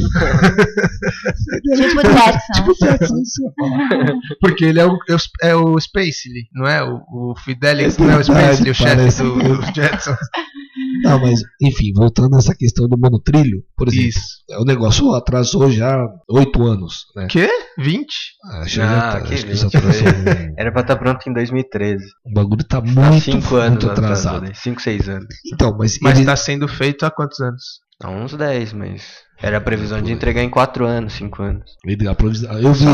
[1.77, 2.53] Tipo Jackson.
[2.55, 3.15] Tipo Jackson.
[4.41, 6.83] Porque ele é o, é o, é o Spacely, não é?
[6.83, 10.15] O, o Fidelix não é o Spacely, o chefe do Jetson.
[11.03, 14.29] Não, mas, enfim, voltando a essa questão do monotrilho, por exemplo, Isso.
[14.59, 17.27] o negócio atrasou já oito anos, né?
[17.29, 17.49] Quê?
[17.77, 18.05] 20?
[18.61, 20.07] Acho que, Ah, já tá- que acho que atrasou.
[20.51, 22.03] um- Era pra estar pronto em 2013.
[22.25, 24.37] O bagulho tá muito, 5 anos muito atrasado.
[24.37, 24.41] atrasado.
[24.43, 24.51] né?
[24.55, 25.27] 5, 6 anos.
[25.53, 27.63] Então, mas, Mas ele, tá sendo feito há quantos anos?
[28.03, 29.03] Há uns 10, mas.
[29.39, 31.63] Era a previsão de entregar em 4 anos, 5 anos.
[31.85, 32.85] eu vi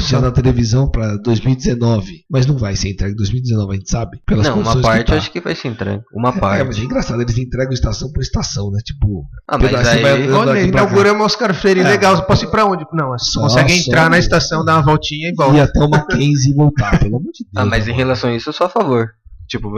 [0.00, 0.20] só.
[0.20, 4.18] na televisão pra 2019, mas não vai ser entregue em 2019, a gente sabe.
[4.26, 5.16] Pelas não, uma parte que eu tá.
[5.20, 6.02] acho que vai ser entregue.
[6.14, 6.80] Uma É, mas parte.
[6.80, 8.78] é engraçado, eles entregam estação por estação, né?
[8.84, 10.02] Tipo, Ah, mas aí.
[10.02, 11.84] vai Olha, inauguramos Oscar Freire, É.
[11.84, 12.16] legal.
[12.16, 12.84] Você posso ir pra onde?
[12.94, 15.56] Não, você Só- consegue entrar só- na estação, dar uma voltinha e volta.
[15.56, 17.52] ir até o Mackenzie e voltar, pelo amor de Deus.
[17.56, 19.10] Ah, mas em relação a isso, eu sou a favor.
[19.50, 19.68] Tipo,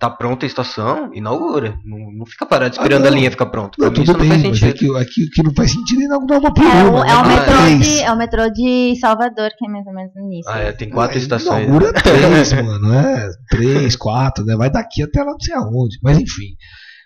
[0.00, 1.78] tá pronta a estação, inaugura.
[1.84, 3.76] Não, não fica parado esperando Ah, a linha ficar pronta.
[3.78, 5.70] Não, mim tudo isso bem, não faz mas é que, aqui o que não faz
[5.70, 7.36] sentido é inaugurar uma por É o, é, o né?
[7.36, 7.86] metrô Três.
[7.86, 10.48] de, é o metrô de Salvador, que é mais ou menos nisso.
[10.50, 11.68] Ah, é, tem quatro Aí estações.
[11.68, 12.92] Inaugura três, mano.
[12.94, 14.56] É, três, quatro, né?
[14.56, 15.98] Vai daqui até lá não sei aonde.
[16.02, 16.56] Mas enfim.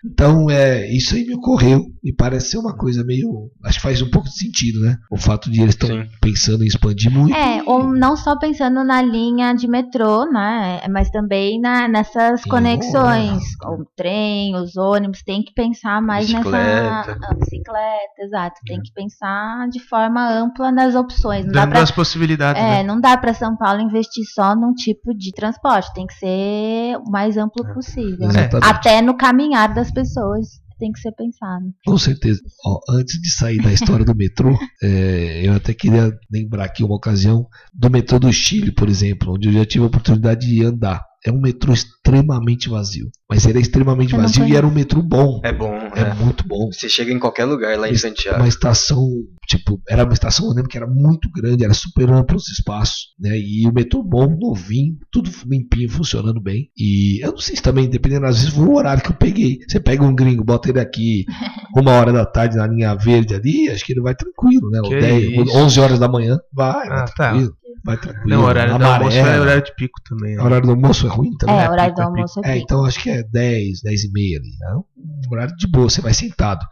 [0.05, 1.81] Então, é, isso aí me ocorreu.
[2.03, 3.49] Me parece ser uma coisa meio.
[3.63, 4.97] Acho que faz um pouco de sentido, né?
[5.11, 7.35] O fato de eles estão pensando em expandir muito.
[7.35, 10.81] É, ou não só pensando na linha de metrô, né?
[10.89, 13.43] Mas também na, nessas conexões.
[13.63, 16.57] O trem, os ônibus, tem que pensar mais Bicicleta.
[16.57, 17.17] nessa.
[17.29, 18.59] A bicicleta, exato.
[18.65, 21.45] Tem que pensar de forma ampla nas opções.
[21.45, 22.83] Não dá Dando pra, as possibilidades, é, né?
[22.83, 25.93] não dá para São Paulo investir só num tipo de transporte.
[25.93, 27.73] Tem que ser o mais amplo É.
[27.73, 28.27] possível.
[28.27, 28.67] Exatamente.
[28.67, 31.71] Até no caminhar das pessoas tem que ser pensado.
[31.85, 32.41] Com certeza.
[32.65, 34.49] Ó, antes de sair da história do metrô,
[34.81, 39.47] é, eu até queria lembrar aqui uma ocasião do metrô do Chile, por exemplo, onde
[39.49, 41.05] eu já tive a oportunidade de andar.
[41.25, 43.09] É um metrô extremamente vazio.
[43.29, 45.39] Mas ele é extremamente Eu vazio e era um metrô bom.
[45.43, 46.13] É bom, É, é.
[46.15, 46.69] muito bom.
[46.71, 48.39] Você chega em qualquer lugar lá em Santiago.
[48.39, 49.07] Uma estação,
[49.47, 53.09] tipo, era uma estação, eu lembro que era muito grande, era super amplo os espaços,
[53.19, 53.37] né?
[53.37, 56.69] E o metrô bom, novinho, tudo limpinho, funcionando bem.
[56.75, 59.59] E eu não sei se também, dependendo, às vezes foi o horário que eu peguei.
[59.67, 61.25] Você pega um gringo, bota ele aqui
[61.77, 64.81] uma hora da tarde na linha verde ali, acho que ele vai tranquilo, né?
[64.83, 65.57] Que 10, isso.
[65.57, 67.33] 11 horas da manhã, vai, Ah, vai tá.
[67.83, 68.29] Vai tranquilo.
[68.29, 70.35] Não, o horário do almoço é horário de pico também.
[70.35, 70.41] né?
[70.41, 71.55] O horário do almoço é ruim também?
[71.55, 72.63] É, é o horário pico, do é almoço é É, pico.
[72.63, 74.49] então acho que é 10, 10 e meia ali.
[74.69, 74.83] É um
[75.31, 76.65] horário de boa, você vai sentado.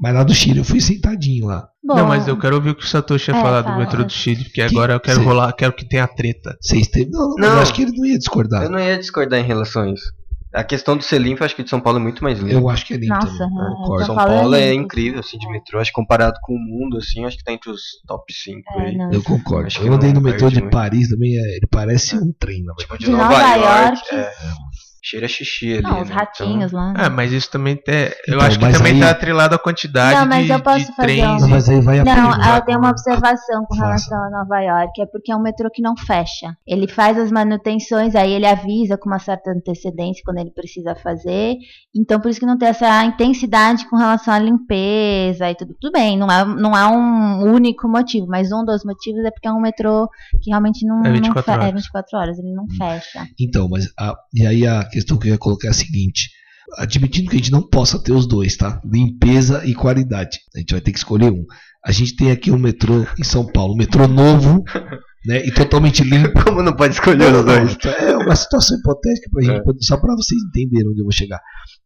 [0.00, 1.68] Mas lá do Chile eu fui sentadinho lá.
[1.84, 3.78] Bom, Não, mas eu quero ouvir o que o Satoshi ia É, falar do fala.
[3.78, 5.24] metrô do Chile, porque Que- agora eu quero Sim.
[5.26, 6.56] rolar, quero que tenha treta.
[6.60, 7.10] Vocês teve.
[7.10, 7.48] Não, não, Não.
[7.54, 8.62] eu acho que ele não ia discordar.
[8.62, 10.12] Eu não ia discordar em relação a isso.
[10.54, 12.52] A questão do ser limpo, eu acho que de São Paulo é muito mais limpo.
[12.54, 13.14] Eu acho que é limpo.
[13.14, 14.06] Nossa, também, é, concordo.
[14.06, 15.78] São Paulo é é incrível, assim, de metrô.
[15.78, 18.82] Acho que comparado com o mundo, assim, acho que tá entre os top 5 É,
[18.82, 18.96] aí.
[18.96, 19.12] não.
[19.12, 19.66] Eu concordo.
[19.66, 20.72] Acho que Eu andei no metrô de muito.
[20.72, 22.98] Paris também, é, ele parece um trem, na verdade.
[22.98, 23.98] Tipo, de, De Nova, Nova York.
[23.98, 24.14] York.
[24.14, 24.32] é.
[25.10, 25.82] Cheira xixi ali.
[25.82, 26.14] Não, os né?
[26.14, 26.92] ratinhos lá.
[26.96, 28.14] Ah, mas isso também é.
[28.26, 30.78] Eu Então, acho que também aí- tá atrelado à quantidade Não, mas de, eu posso
[30.80, 31.42] de fazer trens.
[31.42, 33.86] Não, mas aí vai a Não, eu tenho uma observação com Faça.
[33.86, 36.54] relação a Nova York, é porque é um metrô que não fecha.
[36.66, 41.56] Ele faz as manutenções, aí ele avisa com uma certa antecedência quando ele precisa fazer.
[41.96, 45.74] Então, por isso que não tem essa intensidade com relação à limpeza e tudo.
[45.80, 49.48] Tudo bem, não é, não é um único motivo, mas um dos motivos é porque
[49.48, 50.08] é um metrô
[50.42, 51.74] que realmente não, É não 24 fe- é horas.
[51.74, 53.24] 24 horas, ele não fecha.
[53.40, 56.30] Então, mas a- e aí a questão que eu ia colocar é a seguinte:
[56.76, 58.80] admitindo que a gente não possa ter os dois, tá?
[58.84, 60.38] Limpeza e qualidade.
[60.54, 61.44] A gente vai ter que escolher um.
[61.84, 64.64] A gente tem aqui um metrô em São Paulo, um metrô novo,
[65.26, 65.44] né?
[65.46, 66.42] E totalmente limpo.
[66.44, 67.76] Como não pode escolher Não, os dois?
[68.00, 69.72] É uma situação hipotética pra gente, É.
[69.80, 71.40] só para vocês entenderem onde eu vou chegar.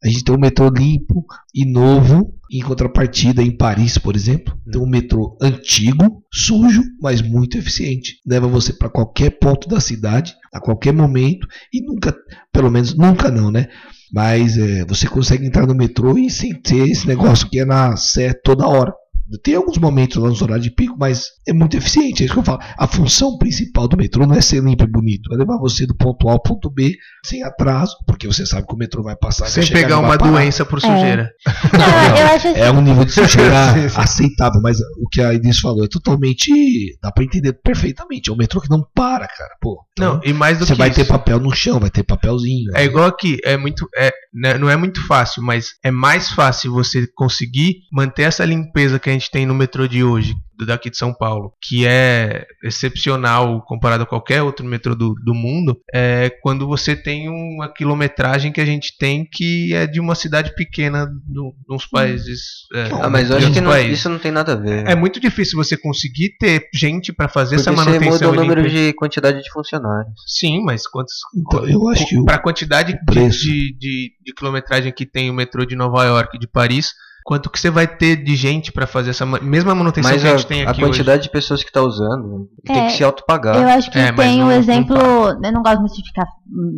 [0.04, 4.80] A gente tem um metrô limpo e novo, em contrapartida em Paris, por exemplo, tem
[4.80, 8.16] um metrô antigo, sujo, mas muito eficiente.
[8.26, 12.14] Leva você para qualquer ponto da cidade, a qualquer momento, e nunca,
[12.52, 13.68] pelo menos nunca não, né?
[14.12, 17.96] Mas é, você consegue entrar no metrô e sem ter esse negócio que é na
[17.96, 18.92] Sé toda hora.
[19.38, 22.22] Tem alguns momentos lá nos horários de pico, mas é muito eficiente.
[22.22, 22.60] É isso que eu falo.
[22.76, 25.94] A função principal do metrô não é ser limpo e bonito, é levar você do
[25.94, 29.44] ponto A ao ponto B sem atraso, porque você sabe que o metrô vai passar.
[29.44, 31.30] vai Sem chegar, pegar não vai uma doença por sujeira.
[31.72, 35.58] Não, eu acho assim, É um nível de sujeira aceitável, mas o que a Inês
[35.58, 36.50] falou é totalmente.
[37.02, 38.30] dá pra entender perfeitamente.
[38.30, 39.50] É um metrô que não para, cara.
[39.60, 41.10] Pô, então, Não, e mais do você que vai ter isso.
[41.10, 42.70] papel no chão, vai ter papelzinho.
[42.74, 46.72] É igual aqui, é muito, é, né, não é muito fácil, mas é mais fácil
[46.72, 50.34] você conseguir manter essa limpeza que a gente gente tem no metrô de hoje,
[50.66, 55.76] daqui de São Paulo, que é excepcional comparado a qualquer outro metrô do, do mundo,
[55.92, 60.54] é quando você tem uma quilometragem que a gente tem que é de uma cidade
[60.54, 62.40] pequena do, dos países.
[62.74, 64.86] É, Ah, mas eu acho que não- isso não tem nada a ver.
[64.86, 68.30] É muito difícil você conseguir ter gente para fazer Porque essa você muda manutenção.
[68.30, 70.14] o número de quantidade de funcionários.
[70.26, 71.14] Sim, mas quantos.
[71.36, 75.74] Então, eu acho Para a quantidade de, de, de quilometragem que tem o metrô de
[75.76, 76.92] Nova York e de Paris,
[77.24, 80.28] quanto que você vai ter de gente para fazer essa ma- mesma manutenção Mas que
[80.28, 82.92] a a, gente tem a aqui quantidade de pessoas que tá usando tem É, que
[82.92, 83.56] se autopagar.
[83.56, 84.94] Eu acho que É, tem não- o não exemplo.
[84.96, 85.48] para.
[85.48, 86.26] eu não gosto muito de ficar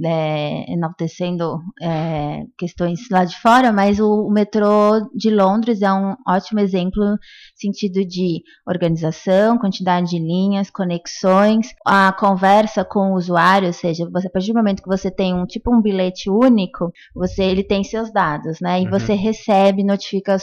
[0.05, 6.15] é, enaltecendo é, questões lá de fora, mas o, o metrô de Londres é um
[6.29, 7.17] ótimo exemplo no
[7.57, 14.27] sentido de organização, quantidade de linhas, conexões, a conversa com o usuário, ou seja, você,
[14.29, 17.83] a partir do momento que você tem um tipo um bilhete único, você ele tem
[17.83, 18.81] seus dados, né?
[18.81, 18.91] E Uhum.
[18.91, 20.34] você recebe notificações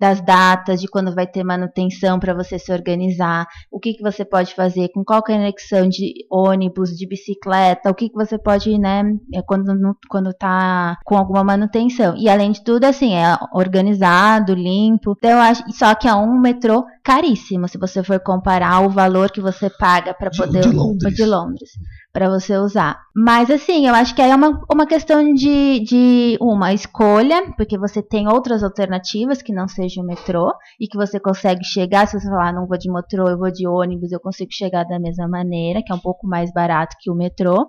[0.00, 4.24] das datas de quando vai ter manutenção para você se organizar, o que, que você
[4.24, 9.02] pode fazer com qual conexão de ônibus, de bicicleta, o que, que você pode, né,
[9.34, 9.72] é quando,
[10.08, 12.14] quando tá com alguma manutenção.
[12.16, 15.14] E além de tudo, assim, é organizado, limpo.
[15.18, 19.30] Então, eu acho, só que é um metrô caríssimo, se você for comparar o valor
[19.30, 21.14] que você paga para De- poder de Londres.
[21.14, 21.70] de Londres
[22.12, 23.00] para você usar.
[23.14, 27.78] Mas assim, eu acho que aí é uma, uma questão de, de uma escolha, porque
[27.78, 32.18] você tem outras alternativas que não seja o metrô e que você consegue chegar, se
[32.20, 34.98] você falar, "Ah, não vou de metrô, eu vou de ônibus, eu consigo chegar da
[34.98, 37.68] mesma maneira, que é um pouco mais barato que o metrô.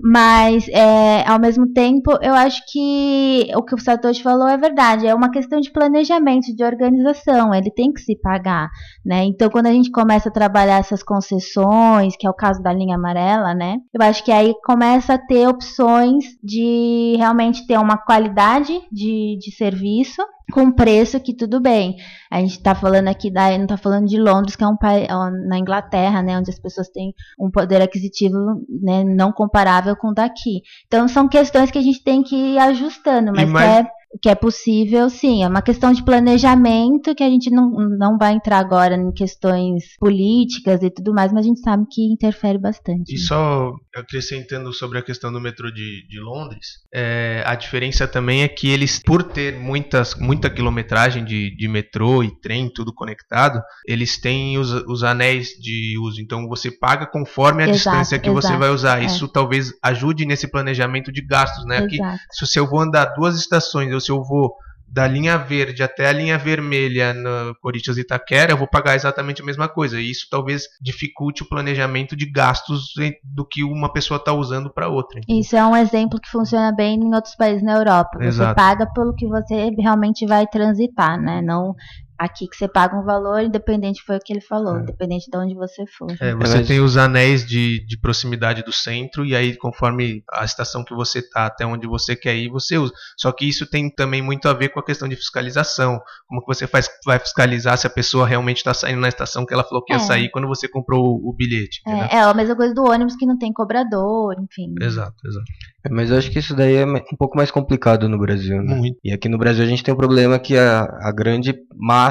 [0.00, 5.06] Mas é, ao mesmo tempo, eu acho que o que o Satoshi falou é verdade,
[5.06, 8.68] é uma questão de planejamento, de organização, ele tem que se pagar,
[9.04, 9.24] né?
[9.24, 12.96] Então, quando a gente começa a trabalhar essas concessões, que é o caso da linha
[12.96, 13.76] amarela, né?
[13.92, 19.54] Eu acho que aí começa a ter opções de realmente ter uma qualidade de, de
[19.56, 20.20] serviço
[20.52, 21.96] com preço que tudo bem.
[22.30, 25.06] A gente tá falando aqui da, não tá falando de Londres, que é um país
[25.48, 28.36] na Inglaterra, né, onde as pessoas têm um poder aquisitivo,
[28.82, 30.60] né, não comparável com o daqui.
[30.86, 33.86] Então são questões que a gente tem que ir ajustando, mas mais- é
[34.22, 35.42] que é possível, sim.
[35.42, 39.96] É uma questão de planejamento que a gente não, não vai entrar agora em questões
[39.98, 43.12] políticas e tudo mais, mas a gente sabe que interfere bastante.
[43.12, 43.24] E né?
[43.26, 48.48] só acrescentando sobre a questão do metrô de, de Londres, é, a diferença também é
[48.48, 54.20] que eles, por ter muitas, muita quilometragem de, de metrô e trem, tudo conectado, eles
[54.20, 56.20] têm os, os anéis de uso.
[56.20, 59.02] Então você paga conforme a Exato, distância que você exato, vai usar.
[59.02, 59.06] é.
[59.06, 61.78] Isso talvez ajude nesse planejamento de gastos, né?
[61.78, 61.98] Aqui,
[62.30, 64.54] se eu vou andar duas estações, ou se eu vou
[64.94, 69.42] da linha verde até a linha vermelha no Corinthians e Itaquera, eu vou pagar exatamente
[69.42, 70.00] a mesma coisa.
[70.00, 72.92] E isso talvez dificulte o planejamento de gastos
[73.24, 75.20] do que uma pessoa está usando para outra.
[75.28, 78.18] Isso é um exemplo que funciona bem em outros países na Europa.
[78.18, 78.54] Você Exato.
[78.54, 81.42] paga pelo que você realmente vai transitar, né?
[81.42, 81.74] Não
[82.18, 84.80] aqui que você paga um valor, independente foi o que ele falou, É.
[84.82, 86.10] independente de onde você for.
[86.20, 90.44] É, você mas- tem os anéis de, de proximidade do centro, e aí, conforme a
[90.44, 92.92] estação que você tá, até onde você quer ir, você usa.
[93.16, 96.00] Só que isso tem também muito a ver com a questão de fiscalização.
[96.28, 99.52] Como que você faz, vai fiscalizar se a pessoa realmente está saindo na estação que
[99.52, 100.00] ela falou que ia É.
[100.00, 101.80] sair quando você comprou o, o bilhete.
[101.86, 104.74] É, é a mesma coisa do ônibus que não tem cobrador, enfim.
[104.80, 105.44] Exato, exato.
[105.84, 108.74] É, Mas eu acho que isso daí é um pouco mais complicado no Brasil, né?
[108.76, 108.98] Muito.
[109.04, 112.03] E aqui no Brasil a gente tem o problema que a, a grande massa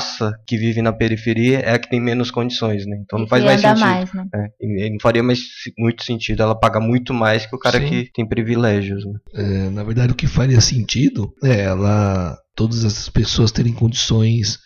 [0.48, 2.98] que vive na periferia é a que tem menos condições, né?
[3.04, 3.80] Então não E faz que mais sentido.
[3.80, 4.26] mais, né?
[4.34, 5.40] É, e- e não faria mais
[5.78, 7.88] muito sentido ela pagar muito mais que o cara Sim.
[7.88, 9.14] que tem privilégios, né?
[9.34, 14.60] É, na verdade, o que faria sentido é ela, todas essas pessoas terem condições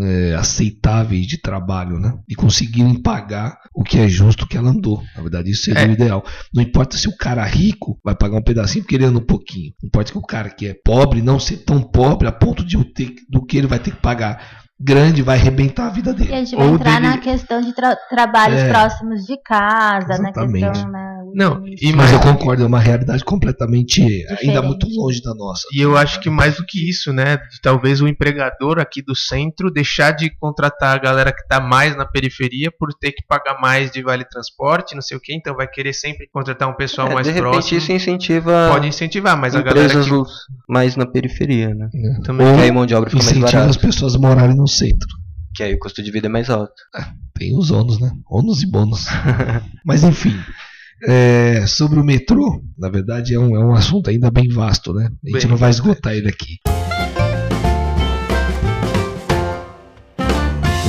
[0.00, 2.12] é, aceitáveis de trabalho, né?
[2.28, 5.02] E conseguirem pagar o que é justo que ela andou.
[5.16, 5.88] Na verdade, isso seria É.
[5.88, 6.24] o ideal.
[6.54, 9.72] Não importa se o cara rico vai pagar um pedacinho porque ele anda um pouquinho.
[9.82, 12.76] Não importa que o cara que é pobre não ser tão pobre a ponto de
[12.76, 16.12] eu ter, do que ele vai ter que pagar grande vai arrebentar a vida E
[16.12, 16.36] a dele.
[16.46, 18.68] gente vai Ou entrar dele- na questão de tra- trabalhos É.
[18.68, 20.70] próximos de casa, na Exatamente.
[20.70, 21.07] questão, né?
[21.34, 24.64] Não, e Mas eu concordo, é uma realidade completamente ainda Diferente.
[24.66, 25.62] muito longe da nossa.
[25.72, 27.38] E eu acho que mais do que isso, né?
[27.62, 32.06] Talvez o empregador aqui do centro deixar de contratar a galera que está mais na
[32.06, 35.66] periferia por ter que pagar mais de vale transporte, não sei o que, então vai
[35.68, 37.78] querer sempre contratar um pessoal É, mais de repente próximo.
[37.78, 40.12] isso incentiva Pode incentivar, mas a galera empresas que
[40.68, 41.88] mais na periferia, né?
[41.92, 42.20] né?
[42.24, 44.66] também Ou Que aí mão de obra fica mais incentiva as pessoas a morarem no
[44.68, 45.08] centro.
[45.54, 46.72] Que aí o custo de vida é mais alto.
[47.34, 48.10] Tem os ônus, né?
[48.30, 49.06] Ônus e bônus.
[49.84, 50.38] Mas enfim,
[51.06, 55.04] é, sobre o metrô, na verdade é um, é um assunto ainda bem vasto, né?
[55.24, 56.56] A gente Bem não vai esgotar ele aqui.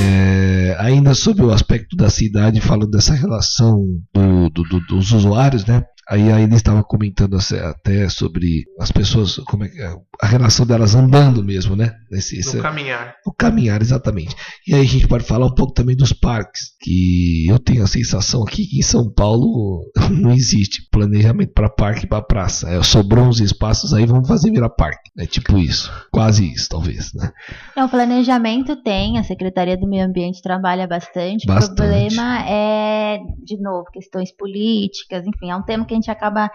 [0.01, 5.65] É, ainda sobre o aspecto da cidade, falando dessa relação do- do- do- dos usuários,
[5.65, 5.83] né?
[6.09, 10.65] Aí, aí ele estava comentando até sobre as pessoas, como é que é, a relação
[10.65, 11.91] delas andando mesmo, né?
[12.09, 13.15] Nesse, esse- No caminhar.
[13.25, 14.35] o caminhar, exatamente.
[14.67, 17.87] E aí a gente pode falar um pouco também dos parques, que eu tenho a
[17.87, 22.69] sensação aqui que em São Paulo não existe planejamento para parque e para praça.
[22.69, 25.11] É, sobrou uns espaços aí, vamos fazer virar parque.
[25.17, 25.91] É tipo isso.
[26.11, 27.31] Quase isso, talvez, né?
[27.77, 31.45] É, o planejamento tem, a Secretaria do Meio Ambiente trabalha bastante.
[31.45, 31.71] Bastante.
[31.73, 36.49] O problema é, de novo, questões políticas, enfim, é um tema que a gente acaba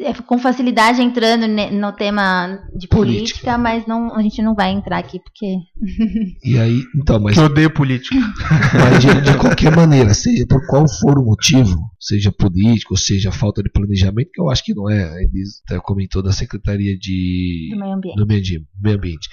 [0.00, 2.96] é, com facilidade entrando no tema de Política.
[3.48, 5.56] política, mas não, a gente não vai entrar aqui porque
[6.44, 8.14] E aí, então, mas Que odeio política.
[8.74, 13.62] Mas de, de qualquer maneira, seja por qual for o motivo, seja político, seja falta
[13.62, 17.68] de planejamento, que eu acho que não é, a Elis até comentou da Secretaria de
[17.72, 18.16] do meio ambiente.
[18.16, 19.28] do meio ambiente- meio ambiente.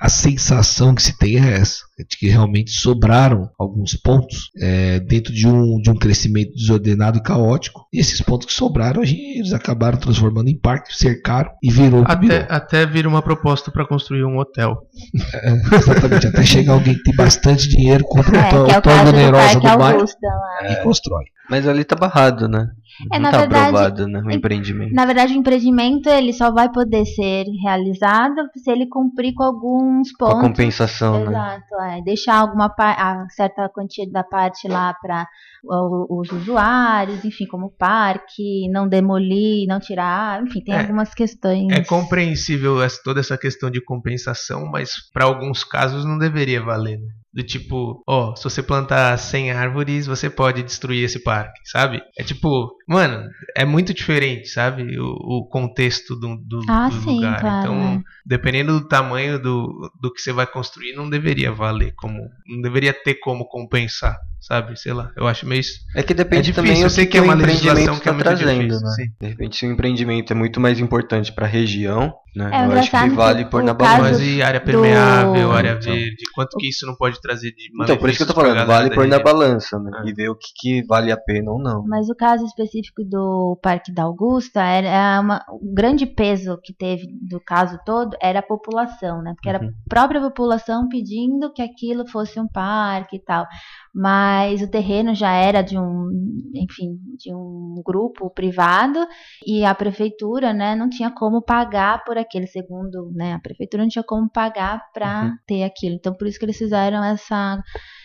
[0.00, 4.98] A sensação que se tem é essa, é de que realmente sobraram alguns pontos é,
[5.00, 7.86] dentro de um, de um crescimento desordenado e caótico.
[7.92, 12.02] E esses pontos que sobraram, a gente, eles acabaram transformando em parque, cercaram e virou
[12.06, 12.46] Até, virou.
[12.48, 14.78] até vira uma proposta pra construir um hotel.
[15.42, 18.82] É, exatamente, até chegar alguém que tem bastante dinheiro, compra É, um que é o
[18.82, 19.12] torno caso
[19.54, 20.72] do do bairro lá.
[20.72, 21.24] e constrói.
[21.48, 22.68] Mas ali tá barrado, né?
[23.12, 24.22] É, não na tá verdade, aprovado, né?
[24.24, 24.94] O em- empreendimento.
[24.94, 30.12] Na verdade, o empreendimento ele só vai poder ser realizado se ele cumprir com alguns
[30.12, 30.42] Com a pontos.
[30.48, 31.30] compensação, né?
[31.30, 32.02] Exato, é.
[32.02, 35.26] Deixar alguma a certa quantia da parte lá para
[35.64, 40.80] os usuários, enfim, como parque, não demolir, não tirar, enfim, tem É.
[40.80, 41.72] algumas questões.
[41.72, 46.98] É compreensível essa- toda essa questão de compensação, mas para alguns casos não deveria valer.
[46.98, 47.08] Né?
[47.32, 52.02] Do tipo, ó, se você plantar 100 árvores, você pode destruir esse parque, sabe?
[52.18, 54.98] É tipo, mano, é muito diferente, sabe?
[54.98, 55.06] O,
[55.38, 57.40] o contexto do, do, Ah, do sim, lugar.
[57.40, 58.02] claro, então, é.
[58.26, 62.18] dependendo do tamanho do, do que você vai construir, não deveria valer como.
[62.48, 64.78] Não deveria ter como compensar, sabe?
[64.78, 65.62] Sei lá, eu acho meio.
[65.94, 67.74] É que depende É também difícil, o eu sei que, que é o uma empreendimento
[67.74, 69.06] legislação que é está muito trazendo, difícil, né?
[69.20, 72.48] De repente, se o empreendimento é muito mais importante para a região, né?
[72.52, 74.02] É, eu acho que vale o na balança.
[74.02, 75.92] Mas e área do- permeável, área Então.
[75.92, 78.66] verde, quanto que isso não pode trazer de Então, por isso que eu tô falando,
[78.66, 79.90] vale pôr na balança, né?
[79.94, 80.02] Ah.
[80.06, 81.84] E ver o que, que vale a pena ou não.
[81.86, 87.06] Mas o caso específico do Parque da Augusta era uma, o grande peso que teve
[87.28, 89.32] do caso todo era a população, né?
[89.34, 89.68] Porque era Uhum.
[89.68, 93.44] a própria população pedindo que aquilo fosse um parque e tal.
[93.92, 94.29] Mas
[94.62, 96.08] o terreno já era de um,
[96.54, 99.06] enfim, de um grupo privado
[99.46, 103.34] e a prefeitura, né, não tinha como pagar por aquele segundo, né?
[103.34, 105.38] A prefeitura não tinha como pagar para Uhum.
[105.46, 105.94] ter aquilo.
[105.96, 107.62] Então por isso que eles fizeram essa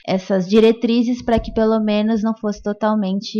[0.08, 3.38] essas diretrizes para que pelo menos não fosse totalmente,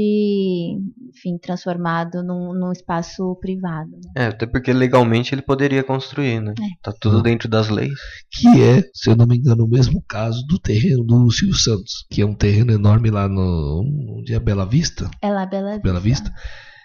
[1.10, 3.92] enfim, transformado num, num espaço privado.
[3.92, 4.12] né?
[4.16, 6.54] É, até porque legalmente ele poderia construir, né?
[6.60, 6.64] É.
[6.82, 7.94] Tá tudo dentro das leis.
[8.32, 12.06] que é, se eu não me engano, o mesmo caso do terreno do Silvio Santos,
[12.10, 13.84] que é um terreno enorme lá no
[14.18, 15.84] onde é Bela Vista, É lá Bela Vista.
[15.84, 16.32] Bela Vista.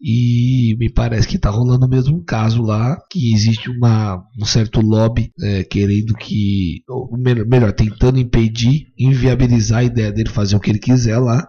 [0.02, 4.80] E me parece que tá rolando o mesmo caso lá, que existe uma, um certo
[4.80, 10.70] lobby é, querendo que, ou melhor, tentando impedir, inviabilizar a ideia dele fazer o que
[10.70, 11.46] ele quiser lá.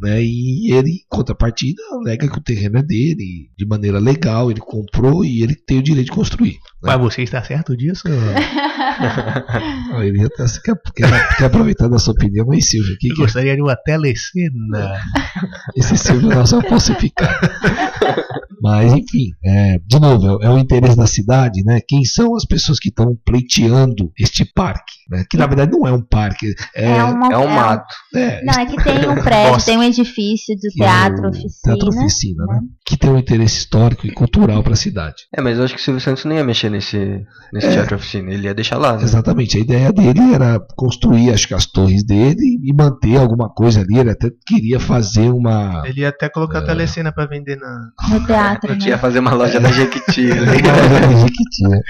[0.00, 4.60] Né, e ele, em contrapartida, alega que o terreno é dele, de maneira legal, ele
[4.60, 6.56] comprou e ele tem o direito de construir.
[6.82, 8.04] Mas você está certo disso?
[8.06, 8.76] Ah,
[10.04, 13.24] Ele até quer, quer, quer aproveitar da sua opinião, mas Silvio, que, Eu que é?
[13.24, 15.00] gostaria de uma telecena.
[15.74, 17.40] Esse Silvio não só falsificar.
[18.62, 21.80] Mas, enfim, é, de novo, é, é o interesse da cidade, né?
[21.86, 24.92] Quem são as pessoas que estão pleiteando este parque?
[25.10, 25.24] Né?
[25.30, 27.94] Que na verdade não é um parque, é, uma- É um mato.
[28.14, 29.70] é, Não, é que tem um prédio, Bosque.
[29.70, 31.50] tem um edifício de que é teatro, oficina.
[31.76, 32.60] Teatro Oficina, né?
[32.84, 35.16] Que tem um interesse histórico e cultural para a cidade.
[35.36, 37.72] É, mas eu acho que o Silvio Santos não ia mexer nesse, nesse É.
[37.72, 38.32] teatro oficina.
[38.32, 39.02] Ele ia deixar lá, né?
[39.02, 43.80] Exatamente, a ideia dele era construir, acho que as torres dele e manter alguma coisa
[43.82, 43.98] ali.
[43.98, 45.82] Ele até queria fazer uma.
[45.84, 46.62] Ele ia até colocar É.
[46.62, 47.85] a telecena pra vender na.
[48.10, 48.88] No teatro, Não né?
[48.88, 50.26] ia fazer uma loja da Jequiti.
[51.62, 51.80] né?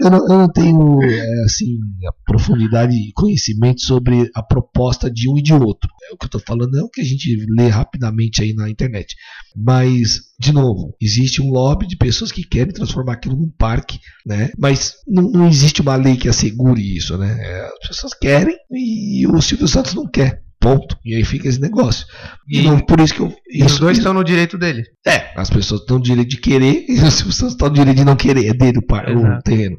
[0.00, 5.28] eu, não, eu não tenho é, assim a profundidade e conhecimento sobre a proposta de
[5.30, 5.90] um e de outro.
[6.10, 8.68] É, o que eu estou falando é o que a gente lê rapidamente aí na
[8.68, 9.14] internet.
[9.56, 14.50] Mas, de novo, existe um lobby de pessoas que querem transformar aquilo num parque, né?
[14.58, 17.36] Mas não, não existe uma lei que assegure isso, né?
[17.40, 20.42] É, as pessoas querem e o Silvio Santos não quer.
[20.62, 20.96] Ponto.
[21.04, 22.06] E aí fica esse negócio.
[22.48, 23.34] E, E- não, por isso que eu.
[23.50, 24.84] E os isso- dois isso- estão no direito dele.
[25.06, 27.96] é, as pessoas estão no direito de querer e o Silvio Santos está no direito
[27.96, 29.76] de não querer, é dele o, par, o terreno.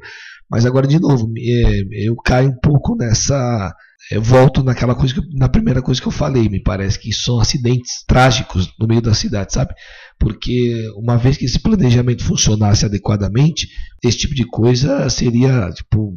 [0.52, 3.74] Mas agora, de novo, é, eu caio um pouco nessa.
[4.12, 8.04] Eu volto naquela coisa na primeira coisa que eu falei, me parece que são acidentes
[8.06, 9.74] trágicos no meio da cidade, sabe?
[10.20, 13.68] Porque uma vez que esse planejamento funcionasse adequadamente,
[14.04, 16.14] esse tipo de coisa seria, tipo,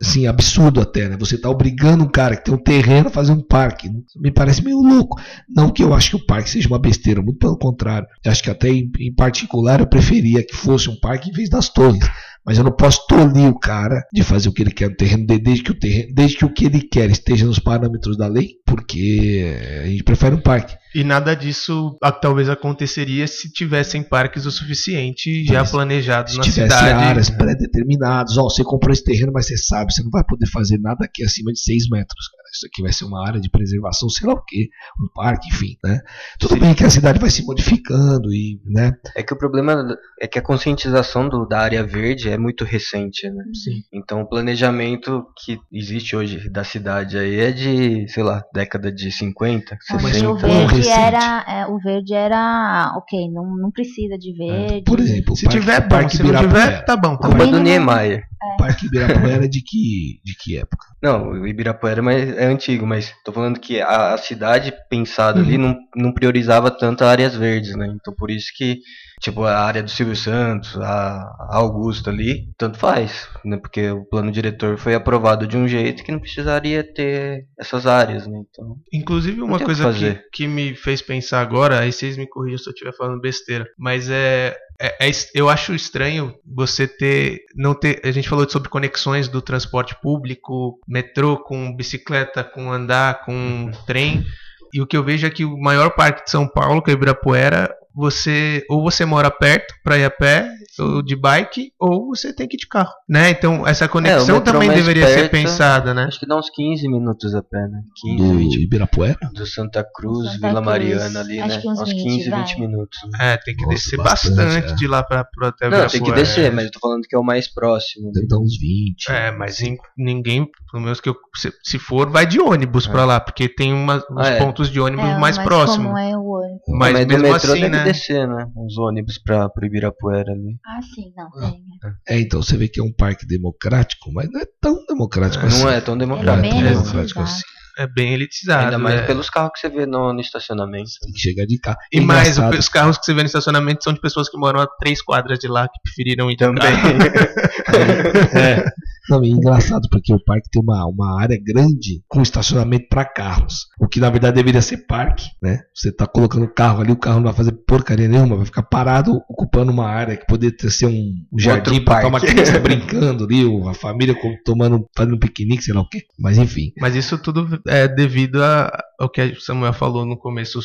[0.00, 1.16] assim, absurdo até, né?
[1.18, 3.90] Você está obrigando um cara que tem um terreno a fazer um parque.
[4.16, 5.20] Me parece meio louco.
[5.48, 8.08] Não que eu acho que o parque seja uma besteira, muito pelo contrário.
[8.24, 11.48] Eu acho que até em, em particular eu preferia que fosse um parque em vez
[11.48, 12.08] das torres.
[12.48, 15.26] Mas eu não posso tolir o cara de fazer o que ele quer no terreno,
[15.26, 18.52] desde que o, terreno, desde que, o que ele quer esteja nos parâmetros da lei,
[18.68, 20.76] porque a gente prefere um parque.
[20.94, 26.44] E nada disso talvez aconteceria se tivessem parques o suficiente já mas, planejados se na
[26.44, 27.04] tivesse cidade.
[27.04, 28.36] áreas pré-determinadas.
[28.38, 31.22] Ó, você comprou esse terreno, mas você sabe, você não vai poder fazer nada aqui
[31.24, 32.28] acima de 6 metros.
[32.28, 32.38] Cara.
[32.52, 35.76] Isso aqui vai ser uma área de preservação, sei lá o que, um parque, enfim,
[35.84, 36.00] né?
[36.38, 36.60] Tudo Sim.
[36.60, 38.92] bem que a cidade vai se modificando e, né?
[39.14, 39.86] É que o problema
[40.20, 43.44] é que a conscientização do, da área verde é muito recente, né?
[43.52, 43.82] Sim.
[43.92, 49.10] Então o planejamento que existe hoje da cidade aí é de, sei lá, década de
[49.12, 50.28] 50, 60.
[50.28, 54.34] o verde era, é, o verde era, ok, não, não precisa de é.
[54.34, 54.78] verde.
[54.78, 54.82] É.
[54.82, 57.16] Por exemplo, se parque, tiver bom, se não tiver, tá bom.
[57.16, 58.24] Tá Culpa do Niemeyer.
[58.40, 58.56] É.
[58.56, 60.86] Parque Ibirapuera é de que, de que época?
[61.02, 65.46] Não, o Ibirapuera é antigo, mas tô falando que a, a cidade pensada uhum.
[65.46, 67.92] ali não, não priorizava tanto áreas verdes, né?
[67.94, 68.80] Então por isso que
[69.20, 73.56] Tipo, a área do Silvio Santos, a Augusta ali, tanto faz, né?
[73.56, 78.26] Porque o plano diretor foi aprovado de um jeito que não precisaria ter essas áreas,
[78.26, 78.42] né?
[78.48, 82.58] Então, Inclusive, uma coisa que, que, que, me fez pensar agora, aí vocês me corrijam
[82.58, 87.74] se eu estiver falando besteira, mas é, é, é, eu acho estranho você ter, não
[87.74, 93.70] ter, a gente falou sobre conexões do transporte público, metrô com bicicleta, com andar, com
[93.86, 94.24] trem,
[94.72, 96.94] e o que eu vejo é que o maior parque de São Paulo, que é
[96.94, 102.08] o Ibirapuera, você ou você mora perto para ir a pé ou de bike ou
[102.08, 103.30] você tem que ir de carro, né?
[103.30, 106.04] Então essa conexão é, também deveria perto, ser pensada, né?
[106.04, 107.82] Acho que dá uns 15 minutos a pé, né?
[108.02, 109.18] 15, do 20 Ibirapuera?
[109.32, 110.66] Do Santa Cruz, Santa Vila Cruz.
[110.66, 111.60] Mariana ali, acho né?
[111.62, 112.98] Que uns, uns 15, 20, 20 minutos.
[113.12, 113.32] Né?
[113.32, 114.74] É, tem que Nossa, descer bastante, bastante é.
[114.74, 117.24] de lá para até Não, tem que descer, mas eu tô falando que é o
[117.24, 118.12] mais próximo.
[118.12, 119.10] Deve dar uns 20.
[119.10, 119.58] É, mas
[119.96, 122.90] ninguém, pelo menos que eu, se, se for, vai de ônibus é.
[122.90, 124.38] para lá, porque tem uma, uns ah, é.
[124.38, 125.98] pontos de ônibus é, mais, mais próximos.
[125.98, 126.62] É o ônibus.
[126.68, 127.84] Mas, mas mesmo assim, né?
[127.84, 128.46] descer, né?
[128.56, 130.58] Os ônibus para o Ibirapuera ali.
[130.68, 131.64] Ah, sim, não, tem.
[132.06, 135.62] É, então você vê que é um parque democrático, mas não é tão democrático assim.
[135.62, 136.46] Não é tão democrático.
[136.46, 137.42] Não é tão democrático assim.
[137.78, 138.64] É bem elitizado.
[138.64, 139.06] Ainda mais né?
[139.06, 140.90] pelos carros que você vê no, no estacionamento.
[141.00, 141.78] Tem que chegar de carro.
[141.90, 144.66] E mais, os carros que você vê no estacionamento são de pessoas que moram a
[144.66, 146.60] três quadras de lá que preferiram ir também.
[148.36, 148.64] é.
[149.08, 153.66] Não, é engraçado porque o parque tem uma, uma área grande com estacionamento para carros.
[153.80, 155.60] O que na verdade deveria ser parque, né?
[155.74, 158.62] Você tá colocando o carro ali, o carro não vai fazer porcaria nenhuma, vai ficar
[158.62, 163.44] parado ocupando uma área que poderia ser um, um jardim para uma criança brincando ali,
[163.68, 166.02] a família tomando, fazendo um piquenique, sei lá o quê.
[166.18, 166.72] Mas enfim.
[166.80, 170.58] Mas isso tudo é devido a, ao que o Samuel falou no começo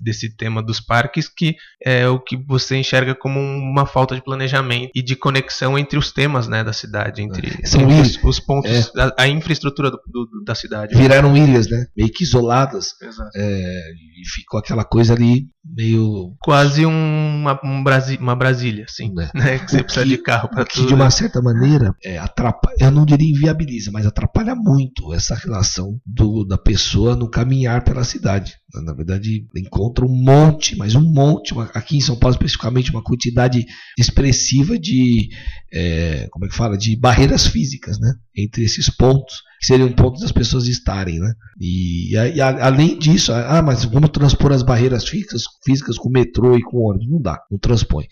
[0.00, 4.90] desse, tema dos parques, que é o que você enxerga como uma falta de planejamento
[4.94, 7.66] e de conexão entre os temas, né, da cidade, entre, é.
[7.66, 9.00] São os, os pontos, é.
[9.00, 10.96] a, a, infraestrutura do, do, da cidade.
[10.96, 11.86] Viraram ilhas, né?
[11.96, 12.94] Meio que isoladas.
[13.34, 16.34] É, e ficou aquela coisa ali meio.
[16.40, 19.12] Quase uma, um Brasi uma Brasília, assim.
[19.12, 19.30] Né?
[19.34, 19.58] né?
[19.58, 20.82] Que você precisa que, de carro para tudo.
[20.82, 25.34] Que de uma certa maneira é, atrapalha, eu não diria inviabiliza, mas atrapalha muito essa
[25.34, 28.54] relação do, da pessoa no caminhar pela cidade.
[28.84, 33.64] Na verdade, encontra um monte, mas um monte, aqui em São Paulo especificamente, uma quantidade
[33.98, 35.28] expressiva de,
[35.72, 38.12] é, como é que fala, de barreiras físicas, né?
[38.36, 41.32] Entre esses pontos, que seriam pontos das pessoas estarem, né?
[41.60, 46.62] E, e, além disso, ah, mas vamos transpor as barreiras físicas, físicas com metrô e
[46.62, 47.08] com ônibus.
[47.08, 48.06] Não dá, não transpõe.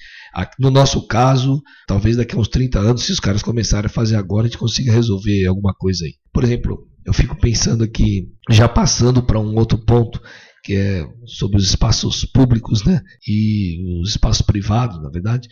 [0.59, 4.17] No nosso caso, talvez daqui a uns 30 anos, se os caras começarem a fazer
[4.17, 6.15] agora, a gente consiga resolver alguma coisa aí.
[6.33, 10.21] Por exemplo, eu fico pensando aqui, já passando para um outro ponto,
[10.65, 15.47] que é sobre os espaços públicos né, e os espaços privados, na verdade,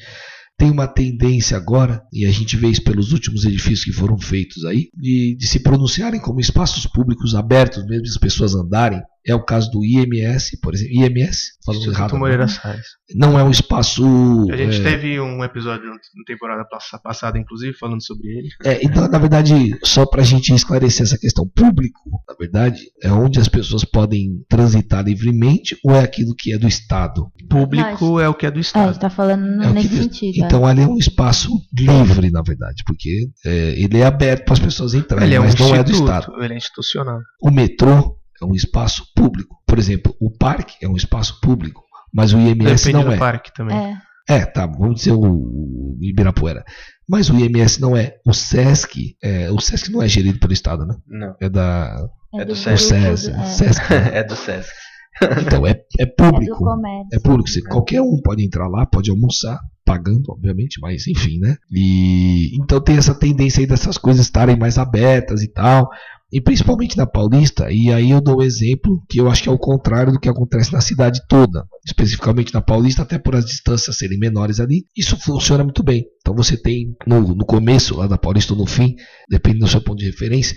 [0.59, 4.65] tem uma tendência agora, e a gente vê isso pelos últimos edifícios que foram feitos
[4.65, 9.45] aí, de, de se pronunciarem como espaços públicos abertos, mesmo as pessoas andarem, é o
[9.45, 10.95] caso do IMS, por exemplo.
[10.95, 11.53] IMS?
[11.65, 12.19] Falando Instituto errado.
[12.19, 12.87] Moreira Salles.
[13.15, 14.05] Não é um espaço.
[14.51, 14.83] A gente é...
[14.83, 16.65] teve um episódio na temporada
[17.03, 18.49] passada, inclusive, falando sobre ele.
[18.65, 23.13] É, então, na verdade, só para a gente esclarecer essa questão, público, na verdade, é
[23.13, 27.31] onde as pessoas podem transitar livremente ou é aquilo que é do Estado?
[27.49, 28.89] Público é o que é do Estado.
[28.89, 30.43] É, está falando é nesse sentido.
[30.43, 30.47] É.
[30.47, 34.61] Então, ali é um espaço livre, na verdade, porque é, ele é aberto para as
[34.61, 36.33] pessoas entrarem, ele é mas um não é do Estado.
[36.43, 37.21] Ele é institucional.
[37.41, 39.57] O metrô é um espaço público.
[39.67, 41.83] Por exemplo, o parque é um espaço público,
[42.13, 43.17] mas o IMS Depende não do é.
[43.19, 43.77] parque também.
[43.77, 43.97] É.
[44.29, 46.63] É, tá, vamos dizer o, o Ibirapuera.
[47.09, 48.17] Mas o IMS não é.
[48.25, 50.95] O SESC, é, o SESC não é gerido pelo Estado, né?
[51.09, 51.97] Não, É da.
[52.35, 52.89] É do O SESC.
[52.95, 53.31] SESC.
[53.31, 53.83] do- é, SESC.
[53.93, 54.71] é do SESC.
[55.45, 56.57] Então, é, é é do público.
[56.65, 57.09] comércio.
[57.13, 61.57] É público, você, qualquer um pode entrar lá, pode almoçar, pagando, obviamente, mas enfim, né?
[61.71, 65.91] E então tem essa tendência aí dessas coisas estarem mais abertas e tal,
[66.33, 69.53] e principalmente na Paulista, e aí eu dou um exemplo que eu acho que é
[69.53, 73.99] o contrário do que acontece na cidade toda, especificamente na Paulista, até por as distâncias
[73.99, 76.07] serem menores ali, isso funciona muito bem.
[76.21, 78.97] Então você tem no, no começo lá da Paulista ou no fim,
[79.29, 80.57] dependendo do seu ponto de referência,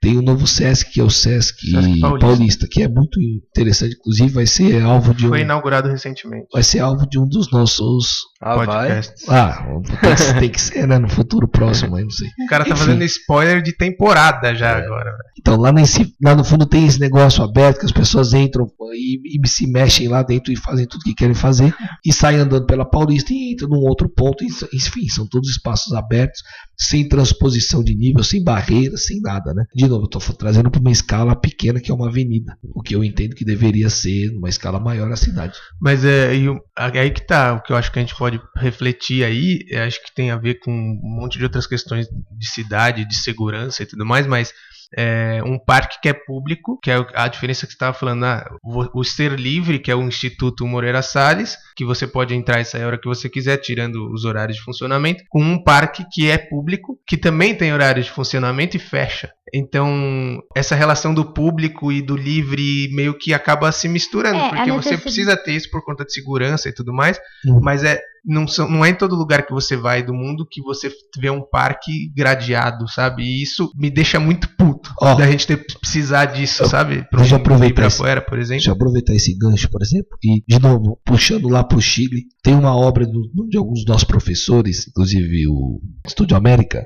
[0.00, 2.26] tem o novo Sesc, que é o Sesc, Sesc Paulista.
[2.26, 2.66] Paulista.
[2.70, 6.46] que é muito interessante, inclusive vai ser alvo de um, Foi inaugurado recentemente.
[6.52, 8.30] vai ser alvo de um dos nossos.
[8.42, 8.66] Ah, vai?
[8.66, 9.28] podcasts.
[9.28, 9.66] Ah,
[10.00, 10.98] tem que, tem que ser, né?
[10.98, 12.26] No futuro próximo, aí não sei.
[12.42, 12.80] O cara tá Enfim.
[12.80, 14.82] fazendo spoiler de temporada já É.
[14.84, 15.10] agora.
[15.38, 19.38] Então lá, si- lá no fundo tem esse negócio aberto que as pessoas entram e,
[19.44, 21.74] e se mexem lá dentro e fazem tudo que querem fazer
[22.04, 24.44] e saem andando pela Paulista e entram num outro ponto.
[24.44, 26.42] Enfim, são todos espaços abertos,
[26.76, 29.64] sem transposição de nível, sem barreiras, sem nada, né?
[29.74, 33.04] De novo, estou trazendo para uma escala pequena que é uma avenida, o que eu
[33.04, 35.58] entendo que deveria ser numa escala maior a cidade.
[35.80, 36.30] Mas é
[36.76, 40.02] aí que tá, o que eu acho que a gente pode refletir aí, eu acho
[40.02, 43.86] que tem a ver com um monte de outras questões de cidade, de segurança e
[43.86, 44.52] tudo mais, mas
[44.96, 48.48] é, um parque que é público, que é a diferença que você estava falando, ah,
[48.62, 52.64] o, o Ser Livre, que é o Instituto Moreira Salles, que você pode entrar e
[52.64, 56.28] sair a hora que você quiser, tirando os horários de funcionamento, com um parque que
[56.30, 59.30] é público, que também tem horário de funcionamento e fecha.
[59.52, 64.70] Então, essa relação do público e do livre meio que acaba se misturando, É, porque
[64.72, 67.60] você precisa ter isso por conta de segurança e tudo mais, Uhum.
[67.62, 70.60] mas é não, são, não é em todo lugar que você vai do mundo que
[70.62, 73.22] você vê um parque gradeado, sabe?
[73.22, 75.14] E isso me deixa muito puto Ó.
[75.14, 77.04] da gente ter precisar disso, Eu- sabe?
[77.10, 78.56] Pra deixa um aproveitar esse- Ibirapuera, por exemplo.
[78.58, 82.24] Deixa eu aproveitar esse gancho, por exemplo, e de novo, puxando lá para o Chile,
[82.42, 86.84] tem uma obra do- de alguns dos nossos professores, inclusive o Estúdio América,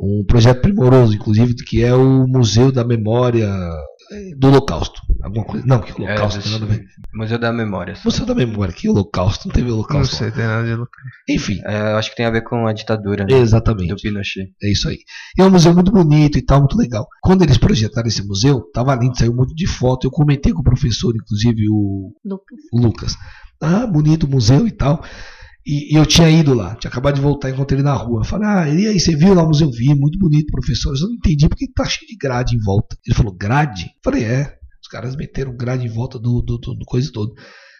[0.00, 3.48] um projeto primoroso, inclusive, que é o Museu da Memória
[4.38, 5.00] do Holocausto.
[5.22, 5.66] Alguma coisa.
[5.66, 6.84] Não, que É, Holocausto tem nada a ver.
[7.14, 7.94] Museu da Memória.
[7.94, 8.02] só.
[8.04, 9.48] Museu da Memória, que Holocausto?
[9.48, 10.16] Não teve Não Holocausto.
[10.16, 10.92] sei, tem nada de louco.
[11.28, 13.94] Enfim, É, acho que tem a ver com a ditadura né, do exatamente.
[14.02, 14.52] Pinochet.
[14.62, 14.98] É isso aí.
[15.38, 17.06] E é um museu muito bonito e tal, muito legal.
[17.22, 20.06] Quando eles projetaram esse museu, tava lindo, saiu um monte de foto.
[20.06, 22.58] Eu comentei com o professor, inclusive o Lucas.
[22.72, 23.16] o Lucas.
[23.62, 25.02] Ah, bonito o museu e tal.
[25.66, 28.24] E, e eu tinha ido lá, tinha acabado de voltar, encontrei ele na rua.
[28.24, 29.70] Falei, ah, e aí, você viu lá o museu?
[29.70, 30.94] Vi, muito bonito, professor.
[30.94, 32.96] Eu não entendi porque tá cheio de grade em volta.
[33.06, 33.90] Ele falou, grade?
[34.02, 34.58] Falei, é.
[34.82, 37.32] Os caras meteram grade em volta do, do, do, do coisa todo.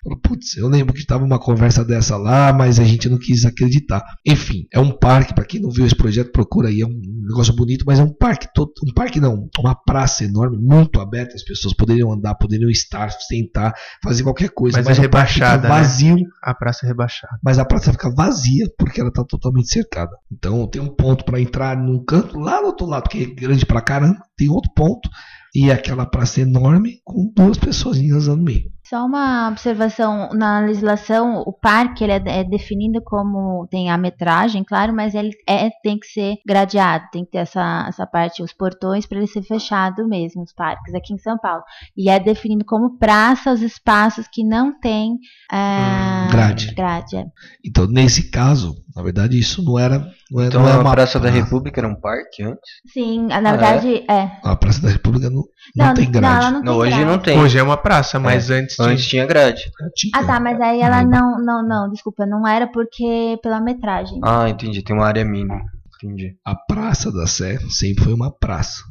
[0.04, 3.46] Falei, Putz, eu lembro que tava uma conversa dessa lá, mas a gente não quis
[3.46, 4.04] acreditar.
[4.26, 7.56] Enfim, é um parque, para quem não viu esse projeto, procura aí, é um negócio
[7.56, 11.42] bonito, mas é um parque todo, um parque não, uma praça enorme, muito aberta, as
[11.42, 15.68] pessoas poderiam andar, poderiam estar, sentar, fazer qualquer coisa, Mas é parque fica rebaixada, né?
[15.68, 17.38] vazio, A praça é rebaixada.
[17.42, 20.12] mas a praça fica vazia porque ela está totalmente cercada.
[20.30, 23.64] Então tem um ponto para entrar num canto lá do outro lado, que é grande
[23.64, 25.08] pra caramba, tem outro ponto
[25.54, 28.73] e é aquela praça enorme com duas pessoas andando no meio.
[28.94, 34.62] Só uma observação, na legislação, o parque ele é, é definido como tem a metragem,
[34.62, 38.52] claro, mas ele é, tem que ser gradeado, tem que ter essa, essa parte, os
[38.52, 41.64] portões, para ele ser fechado mesmo, os parques aqui em São Paulo.
[41.96, 45.18] E é definido como praça os espaços que não tem
[45.50, 46.72] é, grade.
[46.72, 47.24] grade, é.
[47.66, 49.98] Então nesse caso, na verdade isso não era,
[50.30, 51.28] não é- Então não é a uma Praça da.
[51.30, 52.60] República era um parque antes?
[52.92, 54.30] Sim, na Ah, verdade, é.
[54.44, 55.42] A Praça da República não,
[55.76, 56.46] não, tem Não, grade.
[56.46, 57.04] ela não, Não, tem hoje grade.
[57.10, 57.38] não tem.
[57.38, 58.88] Hoje é uma praça, mas antes tinha.
[58.88, 59.62] Antes tinha grade.
[59.96, 60.12] Tinha.
[60.14, 61.10] Ah, tá, mas aí ela Lembro.
[61.18, 64.20] não, não, não, desculpa, não era porque pela metragem.
[64.22, 64.82] Ah, entendi.
[64.82, 65.60] Tem uma área mínima.
[65.96, 66.36] Entendi.
[66.44, 68.82] A Praça da Sé sempre foi uma praça.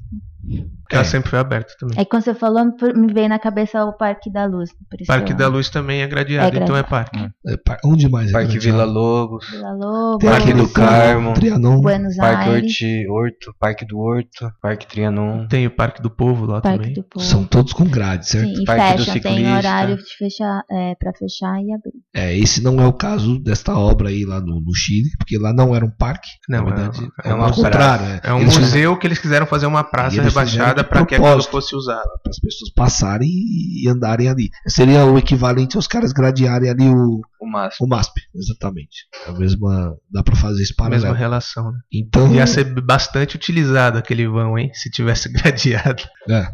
[0.48, 1.06] Que ela É.
[1.06, 1.96] sempre foi aberta também.
[1.98, 2.66] É que quando você falou,
[2.96, 4.70] me veio na cabeça o Parque da Luz.
[4.90, 6.90] Por isso Parque eu- da Luz também é gradeado, É então é gradeado.
[6.90, 7.30] parque.
[7.48, 8.30] É, pa- onde mais?
[8.30, 8.66] é Parque grande?
[8.66, 9.50] Vila Lobos.
[9.50, 11.34] Vila Lobo, Tem Parque do Carmo.
[11.34, 11.82] Trianon.
[11.82, 13.56] Buenos Parque Aires, Horti, Horto.
[13.60, 14.52] Parque do Horto.
[14.62, 15.48] Parque Trianon.
[15.48, 16.94] Tem o Parque do Povo lá Parque também.
[16.94, 17.26] do Povo.
[17.26, 18.48] São todos com grade, certo?
[18.56, 19.58] Sim, e Parque do fecha, tem Ciclista.
[19.58, 21.94] horário de fechar, é, pra fechar e abrir.
[22.14, 25.54] É, esse não é o caso desta obra aí lá no, no Chile, porque lá
[25.54, 26.30] não era um parque.
[26.50, 28.06] Não, na é- verdade, é é, contrário.
[28.06, 31.44] É, É um Eles museu que eles quiseram fazer uma praça rebaixada para que aquilo
[31.44, 32.10] fosse usado.
[32.22, 34.50] para as pessoas passarem e, andarem ali.
[34.68, 37.86] Seria o equivalente aos caras gradearem ali o, O máximo.
[37.86, 39.06] o MASP, exatamente.
[39.26, 39.96] É A mesma.
[40.12, 41.14] Dá para fazer esse Mesma paralelo.
[41.16, 41.72] relação.
[41.72, 41.80] Né?
[41.94, 44.72] Então, Ia ser bastante utilizado aquele vão, hein?
[44.74, 46.04] Se tivesse gradeado.
[46.30, 46.48] é,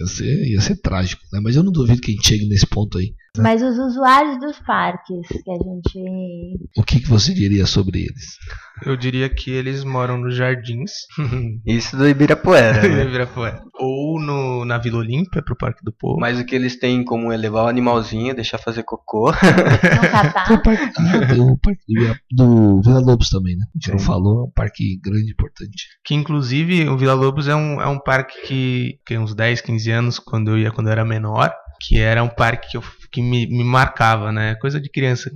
[0.00, 1.40] ia, ser, ia ser trágico, né?
[1.42, 3.14] Mas eu não duvido que a gente chegue nesse ponto aí.
[3.38, 6.58] Mas os usuários dos parques que a gente.
[6.76, 8.36] O que, que você diria sobre eles?
[8.84, 10.90] Eu diria que eles moram nos jardins.
[11.64, 12.82] Isso do Ibirapuera.
[12.86, 13.04] né?
[13.04, 13.62] Ibirapuera.
[13.80, 16.20] Ou no, na Vila Olímpia, pro Parque do Povo.
[16.20, 19.30] Mas o que eles têm em comum é levar o animalzinho, deixar fazer cocô.
[19.32, 19.38] Não
[19.80, 20.62] Tem o catar.
[20.62, 23.64] parque, ah, tem o parque do, Ibira- do Vila Lobos também, né?
[23.64, 25.86] A gente não falou, é um parque grande e importante.
[26.04, 29.90] Que inclusive o Vila Lobos é um, é um parque que, que uns 10, 15
[29.90, 32.82] anos, quando eu ia quando eu era menor, que era um parque que, eu,
[33.12, 34.54] que me, me marcava, né?
[34.56, 35.30] Coisa de criança,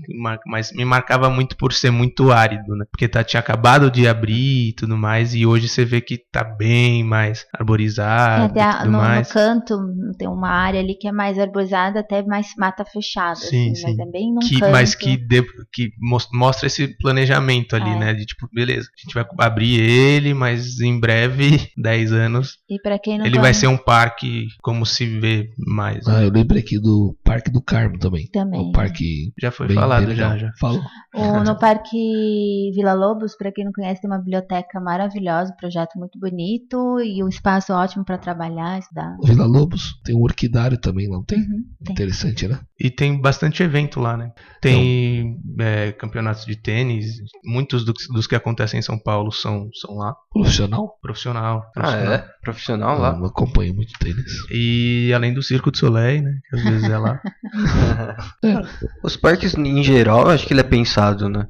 [0.47, 2.85] mas me marcava muito por ser muito árido, né?
[2.91, 6.43] Porque tá, tinha acabado de abrir e tudo mais, e hoje você vê que tá
[6.43, 9.31] bem mais Tem arborizado até e a- tudo no, no mais.
[9.33, 9.79] canto
[10.19, 13.37] tem uma área ali que é mais arborizada, até mais mata fechada.
[13.37, 13.83] Sim, assim, sim.
[13.97, 14.73] Mas é bem num Que, canto.
[14.73, 17.99] mas que, de- que mos- mostra esse planejamento ali, É.
[17.99, 18.15] né?
[18.15, 22.99] De tipo, beleza, a gente vai abrir ele, mas em breve, 10 anos, E pra
[22.99, 26.07] quem não ele vai ser um parque como se vê mais.
[26.07, 28.27] Ah, eu lembrei aqui do Parque do Carmo também.
[28.29, 28.61] também.
[28.61, 30.53] O parque Já foi bem, falado, já, já.
[30.61, 30.81] Falou.
[31.15, 35.99] O- no Parque Vila Lobos, pra quem não conhece, tem uma biblioteca maravilhosa, um projeto
[35.99, 39.17] muito bonito e um espaço ótimo pra trabalhar, estudar.
[39.21, 41.39] O Vila Lobos tem um orquidário também, não tem?
[41.39, 41.93] Uhum, tem.
[41.95, 42.61] Interessante, né?
[42.79, 44.31] E tem bastante evento lá, né?
[44.61, 49.95] Tem é, campeonatos de tênis, muitos dos, dos que acontecem em São Paulo são, são
[49.97, 50.99] lá, Profissional.
[51.01, 51.63] profissional.
[51.69, 52.13] Ah, profissional.
[52.13, 52.29] é?
[52.43, 53.17] Profissional Eu lá.
[53.17, 54.33] não acompanho muito tênis.
[54.53, 56.39] E além do Circo de Soleil, né?
[56.49, 57.21] Que às vezes é lá.
[59.03, 61.47] Os parques, em geral, eu acho que ele é pensado, né?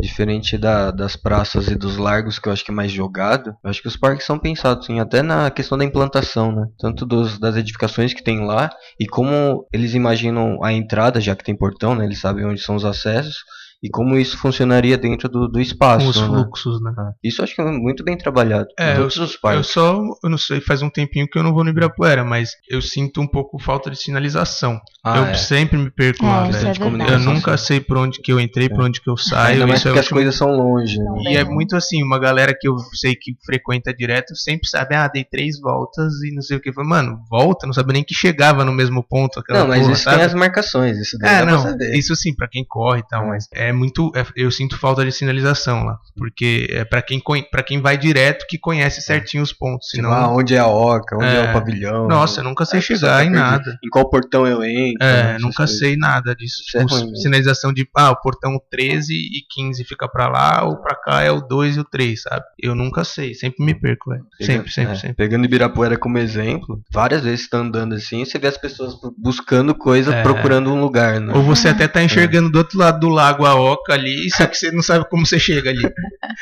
[0.00, 3.70] Diferente da- das praças e dos largos, que eu acho que é mais jogado, eu
[3.70, 6.66] acho que os parques são pensados, sim, até na questão da implantação, né?
[6.78, 11.44] Tanto dos, das edificações que tem lá, e como eles imaginam a entrada, já que
[11.44, 12.04] tem portão, né?
[12.04, 13.36] Eles sabem onde são os acessos,
[13.82, 16.04] e como isso funcionaria dentro do, do espaço.
[16.04, 16.26] Com os né?
[16.26, 16.92] fluxos, né?
[16.96, 18.68] Ah, Isso eu acho que é muito bem trabalhado.
[18.78, 19.08] É, Eu
[19.40, 19.66] parques.
[19.72, 22.80] só, eu não sei, faz um tempinho que eu não vou no Ibirapuera, mas eu
[22.80, 24.80] sinto um pouco falta de sinalização.
[25.04, 25.34] Ah, eu é.
[25.34, 27.02] sempre me perco É, lá, isso velho.
[27.02, 27.14] é.
[27.14, 29.54] Eu nunca sei por onde que eu entrei, por onde que eu saio.
[29.54, 31.32] Ainda mais isso é porque as coisas são longe, né?
[31.32, 35.08] E é muito assim, uma galera que eu sei que frequenta direto sempre sabe, ah,
[35.08, 36.68] dei três voltas e não sei o que.
[36.70, 39.80] Eu falei, Mano, volta, não sabe nem que chegava no mesmo ponto aquela Não, mas
[39.80, 40.16] porra, isso sabe?
[40.18, 41.94] tem as marcações, isso daí É, dá pra não, saber.
[41.96, 43.28] isso sim, pra quem corre e tal, É.
[43.28, 44.12] mas é muito.
[44.14, 45.96] é- eu sinto falta de sinalização lá.
[46.16, 47.20] Porque é pra quem,
[47.50, 49.88] pra quem vai direto que conhece certinho os pontos.
[49.88, 51.50] Tipo, Senão, ah, onde é a oca, onde é, É.
[51.50, 52.06] o pavilhão.
[52.08, 53.78] nossa, eu nunca sei pessoa chegar em nada.
[53.84, 55.04] Em qual portão eu entro.
[55.06, 55.78] É, nunca coisas.
[55.78, 56.62] sei nada disso.
[56.66, 60.76] Isso é Tipo, sinalização de, ah, o portão 13 e 15 fica pra lá, ou
[60.80, 62.44] pra cá é o 2 e o 3, sabe?
[62.58, 64.24] Eu nunca sei, sempre me perco, velho.
[64.40, 65.16] Sempre, sempre, é, sempre.
[65.16, 69.14] Pegando Ibirapuera como exemplo, várias vezes você tá andando assim, você vê as pessoas bu-
[69.18, 70.22] buscando coisa, É.
[70.22, 71.32] procurando um lugar, né?
[71.34, 74.56] Ou você até tá enxergando do outro lado do lago a oca ali, só que
[74.56, 75.82] você não sabe como você chega ali.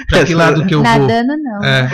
[0.08, 0.90] Pra que lado que eu vou?
[0.90, 1.64] Nadando não.
[1.64, 1.90] É,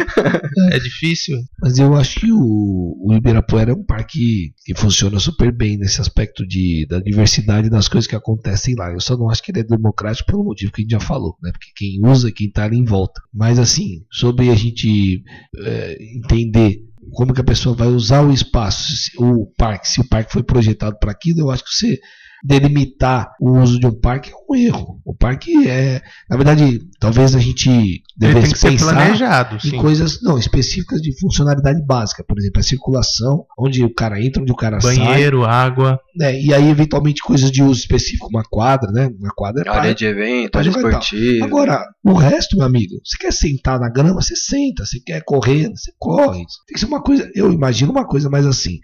[0.72, 1.38] é difícil.
[1.60, 6.00] Mas eu acho que o, o Ibirapuera é um parque que funciona super bem nesse
[6.00, 8.92] aspecto de, da diversidade das coisas que acontecem lá.
[8.92, 11.36] Eu só não acho que ele é democrático pelo motivo que a gente já falou,
[11.42, 11.50] né?
[11.52, 13.20] Porque quem usa é quem tá ali em volta.
[13.32, 15.22] Mas assim, sobre a gente
[15.58, 20.32] é, entender como que a pessoa vai usar o espaço, o parque, se o parque
[20.32, 22.00] foi projetado para aquilo, eu acho que você
[22.46, 25.00] delimitar o uso de um parque é um erro.
[25.04, 29.76] O parque é, na verdade, talvez a gente devesse tem que ser pensar em sim.
[29.78, 34.52] coisas não específicas de funcionalidade básica, por exemplo, a circulação, onde o cara entra, onde
[34.52, 35.98] o cara Banheiro, água.
[36.18, 36.40] sai, né?
[36.40, 39.10] E aí eventualmente coisas de uso específico, uma quadra, né?
[39.18, 41.44] Uma quadra é Área de evento, área esportiva.
[41.44, 45.68] Agora, o resto, meu amigo, você quer sentar na grama, você senta, você quer correr,
[45.70, 46.38] você corre.
[46.66, 48.78] Tem que ser uma coisa, eu imagino uma coisa mais assim.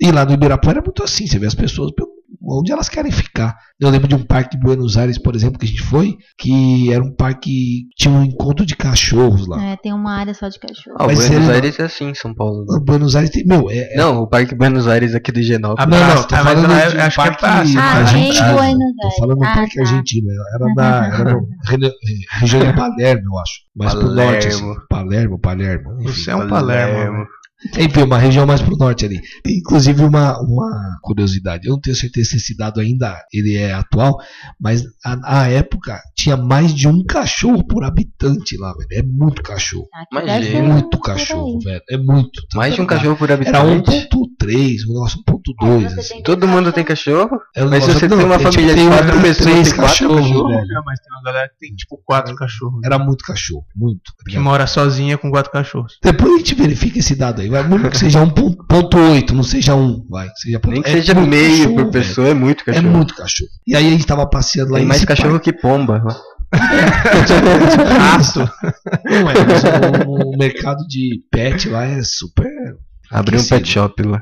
[0.00, 2.11] E lá no Ibirapuera é muito assim, você vê as pessoas pelo-
[2.44, 3.56] onde elas querem ficar.
[3.80, 6.92] Eu lembro de um parque de Buenos Aires, por exemplo, que a gente foi, que
[6.92, 9.62] era um parque tinha um encontro de cachorros lá.
[9.64, 10.96] É, tem uma área só de cachorro.
[10.98, 12.64] Ah, Buenos ele- Aires é assim em São Paulo.
[12.68, 12.78] né?
[12.78, 15.40] O Buenos Aires tem, meu, é, é- Não, o Parque Buenos Aires aqui do A
[15.40, 15.88] Higienópolis.
[15.90, 17.56] Não, não, tô ah, falando lá de um acho que é parque- praça.
[17.56, 18.52] Ah, mas- em Argentina.
[18.52, 19.18] Buenos Tô Aires.
[19.18, 19.80] falando do Ah, parque tá.
[19.82, 21.48] argentino, era na era no,
[22.40, 23.52] região de Palermo, eu acho.
[23.76, 24.60] Mais pro norte, assim.
[24.60, 24.86] Palermo.
[24.88, 26.02] Palermo, Palermo.
[26.02, 26.12] enfim.
[26.12, 26.94] Você é um Palermo.
[27.16, 27.26] velho.
[27.78, 29.20] Enfim, uma região mais pro norte ali.
[29.46, 31.66] Inclusive, uma, uma curiosidade.
[31.68, 34.18] Eu não tenho certeza se esse dado ainda ele é atual,
[34.60, 38.88] mas a, a época tinha mais de um cachorro por habitante lá, velho.
[38.90, 39.88] É muito cachorro.
[40.10, 40.32] Imagina.
[40.40, 41.82] deve ser Muito cachorro, velho.
[41.90, 42.42] É muito.
[42.54, 43.90] Mais de um Era cachorro por Era habitante.
[44.12, 45.82] 1.3, um negócio 1.2.
[45.94, 46.22] Você assim.
[46.22, 47.38] Todo mundo tem cachorro?
[47.54, 49.46] É um Mas se você tem uma é, tipo, família de tem quatro um- pessoas,
[49.50, 50.66] três quatro cachorros, velho.
[50.68, 52.80] Não, mas tem uma galera que tem tipo quatro cachorros.
[52.84, 54.00] Era muito cachorro, muito.
[54.16, 55.98] tá Que mora sozinha com quatro cachorros.
[56.02, 57.48] Depois a gente verifica esse dado aí.
[57.52, 60.06] Vai, mesmo que seja 1.8, não seja 1.
[60.08, 61.90] Vai, seja ponto- Nem que é seja muito meio cachorro, por velho.
[61.92, 62.90] pessoa, é muito É cachorro.
[62.90, 63.50] muito cachorro.
[63.66, 66.02] E aí a gente tava passeando lá Tem em mais cachorro que pomba.
[66.52, 68.40] Rato.
[69.04, 69.62] Não é, mas
[70.06, 72.48] o, o mercado de pet lá é super
[73.10, 74.20] Abrir um pet shop lá.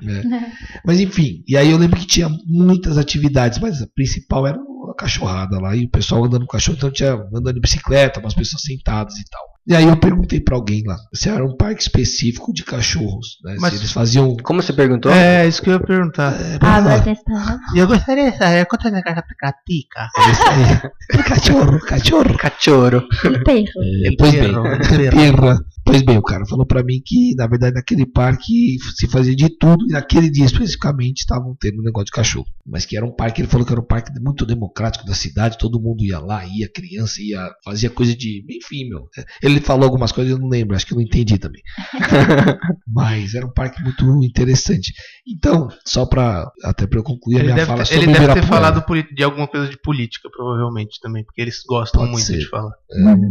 [0.84, 4.94] Mas enfim, e aí eu lembro que tinha muitas atividades, mas a principal era a
[4.98, 8.62] cachorrada lá, e o pessoal andando com cachorro, então tinha andando de bicicleta, umas pessoas
[8.62, 9.42] sentadas e tal.
[9.66, 13.56] E aí eu perguntei pra alguém lá, se era um parque específico de cachorros, né?
[13.60, 14.36] Mas- se eles faziam.
[14.42, 15.12] Como você perguntou?
[15.12, 16.32] É, isso que eu ia perguntar.
[16.40, 19.02] É, Ah, E eu gostaria de saber quanto é
[19.38, 20.08] catica.
[20.48, 20.90] aí.
[21.24, 22.36] cachorro, cachorro.
[22.38, 23.02] Cachorro.
[23.44, 23.68] Perro.
[24.04, 24.52] É, pois bem,
[25.10, 25.58] perra.
[25.82, 29.48] Pois bem, o cara falou pra mim que, na verdade, naquele parque se fazia de
[29.58, 32.46] tudo e naquele dia especificamente estavam tendo um negócio de cachorro.
[32.66, 35.58] Mas que era um parque, ele falou que era um parque muito democrático da cidade,
[35.58, 38.44] todo mundo ia lá, ia criança, ia, fazia coisa de.
[38.48, 39.08] Enfim, meu.
[39.42, 41.60] Ele falou algumas coisas, eu não lembro, acho que eu não entendi também.
[42.86, 44.92] Mas era um parque muito interessante.
[45.26, 46.48] Então, só pra.
[46.64, 48.84] Até pra eu concluir a Ele minha deve, fala ter, sobre ele deve ter falado
[49.14, 51.24] de alguma coisa de política, provavelmente, também.
[51.24, 52.38] Porque eles gostam Pode muito ser.
[52.38, 52.72] de falar.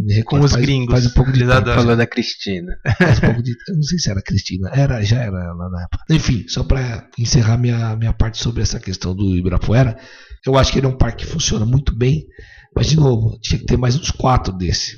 [0.09, 0.91] É, Com os faz- gringos.
[0.91, 1.65] Faz um pouco de tempo.
[1.65, 2.73] Falou da Cristina.
[2.97, 3.51] Faz um pouco de.
[3.69, 4.69] Eu não sei se era a Cristina.
[4.73, 6.03] Era, já era lá na época.
[6.09, 9.97] Enfim, só pra encerrar minha, minha parte sobre essa questão do Ibirapuera,
[10.45, 12.25] eu acho que ele é um parque que funciona muito bem.
[12.75, 14.97] Mas, de novo, tinha que ter mais uns quatro desse.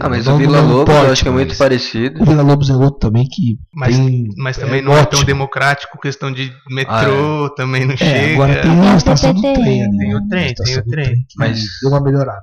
[0.00, 2.22] Ah, mas Não o Vila no mesmo Lobos eu acho que é muito mas parecido.
[2.22, 4.24] O Vila Lobos é outro também que Mas, tem.
[4.38, 5.24] mas também é não é tão ótimo.
[5.26, 8.32] democrático, questão de metrô também não É, chega.
[8.34, 9.84] agora tem Tem a o estação do trem.
[9.84, 10.26] ali, Tem o né?
[10.30, 11.26] trem, tem o trem.
[11.36, 12.42] Mas- Deu uma melhorada.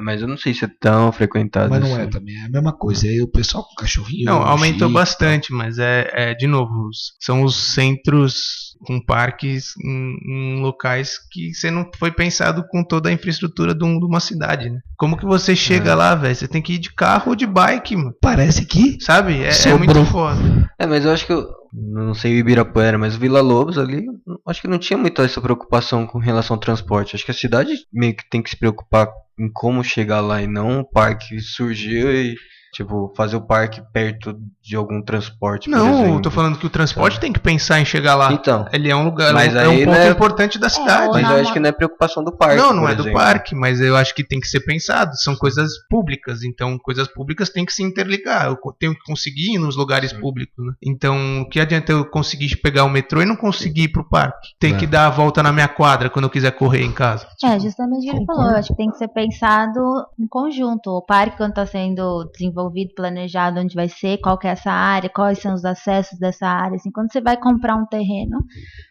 [0.00, 1.68] Mas eu não sei se é tão frequentado.
[1.70, 2.02] Mas não assim.
[2.02, 2.34] é também.
[2.36, 3.06] É a mesma coisa.
[3.06, 4.24] Aí o pessoal com cachorrinho.
[4.26, 6.88] Não, aumentou chique, bastante, mas é, é, de novo,
[7.20, 10.16] são os centros com parques em,
[10.56, 14.20] em locais que você não foi pensado com toda a infraestrutura de, um- de uma
[14.20, 14.80] cidade, né?
[14.96, 15.94] Como que você chega É.
[15.94, 16.34] lá, velho?
[16.34, 18.14] Você tem que ir de carro ou de bike, mano.
[18.20, 18.96] Parece que.
[19.00, 19.42] Sabe?
[19.42, 20.38] É, é muito foda.
[20.78, 24.04] É, mas eu acho que eu não sei o Ibirapuera, mas o Vila Lobos ali,
[24.46, 27.14] acho que não tinha muito essa preocupação com relação ao transporte.
[27.14, 29.08] Acho que a cidade meio que tem que se preocupar
[29.38, 32.34] em como chegar lá e não um parque surgiu e
[32.72, 35.70] tipo fazer o parque perto de algum transporte.
[35.70, 36.22] por Não, eu exemplo.
[36.22, 38.32] tô falando que o transporte tem que pensar em chegar lá.
[38.32, 41.10] Então, Ele é um lugar, Mas é um aí, ponto né, importante da cidade.
[41.12, 42.56] mas eu acho que não é preocupação do parque.
[42.56, 43.18] não, não por é do exemplo.
[43.18, 45.16] parque, mas eu acho que tem que ser pensado.
[45.16, 48.46] São coisas públicas, então coisas públicas têm que se interligar.
[48.46, 50.54] Eu tenho que conseguir ir nos lugares públicos.
[50.64, 50.72] né?
[50.84, 54.48] Então, o que adianta eu conseguir pegar o metrô e não conseguir ir pro parque?
[54.60, 54.76] Tem É.
[54.76, 57.26] que dar a volta na minha quadra quando eu quiser correr em casa.
[57.42, 58.50] É, justamente o que ele falou.
[58.50, 59.80] Eu acho que tem que ser pensado
[60.20, 60.90] em conjunto.
[60.90, 62.57] O parque, quando está sendo desenvolvido,
[62.94, 66.76] planejado, onde vai ser, qual que é essa área, quais são os acessos dessa área.
[66.76, 68.38] Assim, quando você vai comprar um terreno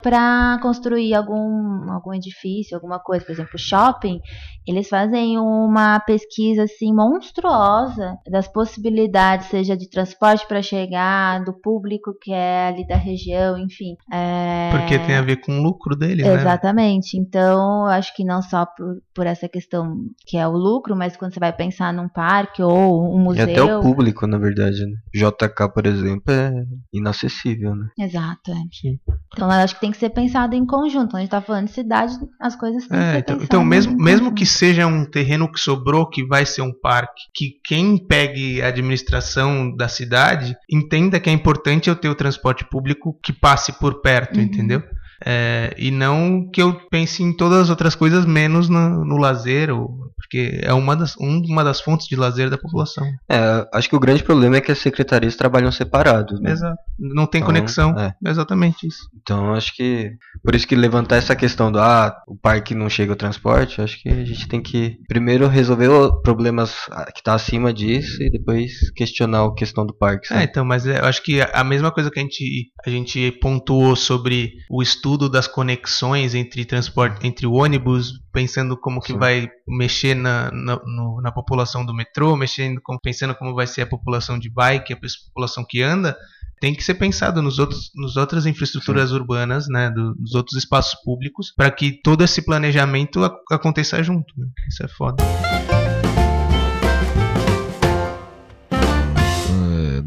[0.01, 4.19] para construir algum, algum edifício, alguma coisa, por exemplo, shopping,
[4.67, 12.13] eles fazem uma pesquisa assim monstruosa das possibilidades, seja de transporte para chegar, do público
[12.21, 13.95] que é ali da região, enfim.
[14.11, 14.69] É...
[14.71, 16.33] Porque tem a ver com o lucro deles, né?
[16.33, 17.17] Exatamente.
[17.17, 19.95] Então, eu acho que não só por, por essa questão
[20.25, 23.45] que é o lucro, mas quando você vai pensar num parque ou um museu.
[23.63, 24.93] Até o público, na verdade, né?
[25.13, 26.51] JK, por exemplo, é
[26.93, 27.87] inacessível, né?
[27.99, 28.55] Exato, é.
[28.71, 28.99] Sim.
[29.33, 31.09] Então, eu acho que tem que ser pensado em conjunto.
[31.11, 33.43] Quando a gente tá falando de cidade, as coisas têm que É, ser então, pensadas
[33.45, 37.53] então mesmo, mesmo que seja um terreno que sobrou, que vai ser um parque, que
[37.63, 43.17] quem pegue a administração da cidade entenda que é importante eu ter o transporte público
[43.23, 44.43] que passe por perto, Uhum.
[44.43, 44.81] entendeu?
[45.25, 49.69] É, e não que eu pense em todas as outras coisas menos no, no lazer,
[49.71, 53.05] ou, porque é uma das, um- uma das fontes de lazer da população.
[53.29, 56.51] É, acho que o grande problema é que as secretarias trabalham separados, né?
[56.51, 56.77] Exato.
[56.99, 57.97] Não tem Então, conexão.
[57.99, 58.13] é.
[58.25, 59.07] Exatamente isso.
[59.21, 60.11] Então acho que
[60.43, 64.01] por isso que levantar essa questão do ah, o parque não chega ao transporte, acho
[64.01, 68.29] que a gente tem que primeiro resolver os problemas ah, que tá acima disso e
[68.29, 70.25] depois questionar a questão do parque.
[70.27, 70.43] É, sabe?
[70.45, 73.31] então, mas é, eu acho que a a mesma coisa que a gente, a gente
[73.41, 79.19] pontuou sobre o estudo das conexões entre transporte, entre o ônibus, pensando como que Sim.
[79.19, 83.85] vai mexer na, na, no- na população do metrô, mexendo pensando como vai ser a
[83.87, 84.97] população de bike, a
[85.27, 86.17] população que anda,
[86.59, 90.99] tem que ser pensado nos outros, nos outras infraestruturas urbanas, né, do- dos outros espaços
[91.03, 94.33] públicos, para que todo esse planejamento ac- aconteça junto.
[94.35, 94.47] né?
[94.67, 95.23] Isso é foda.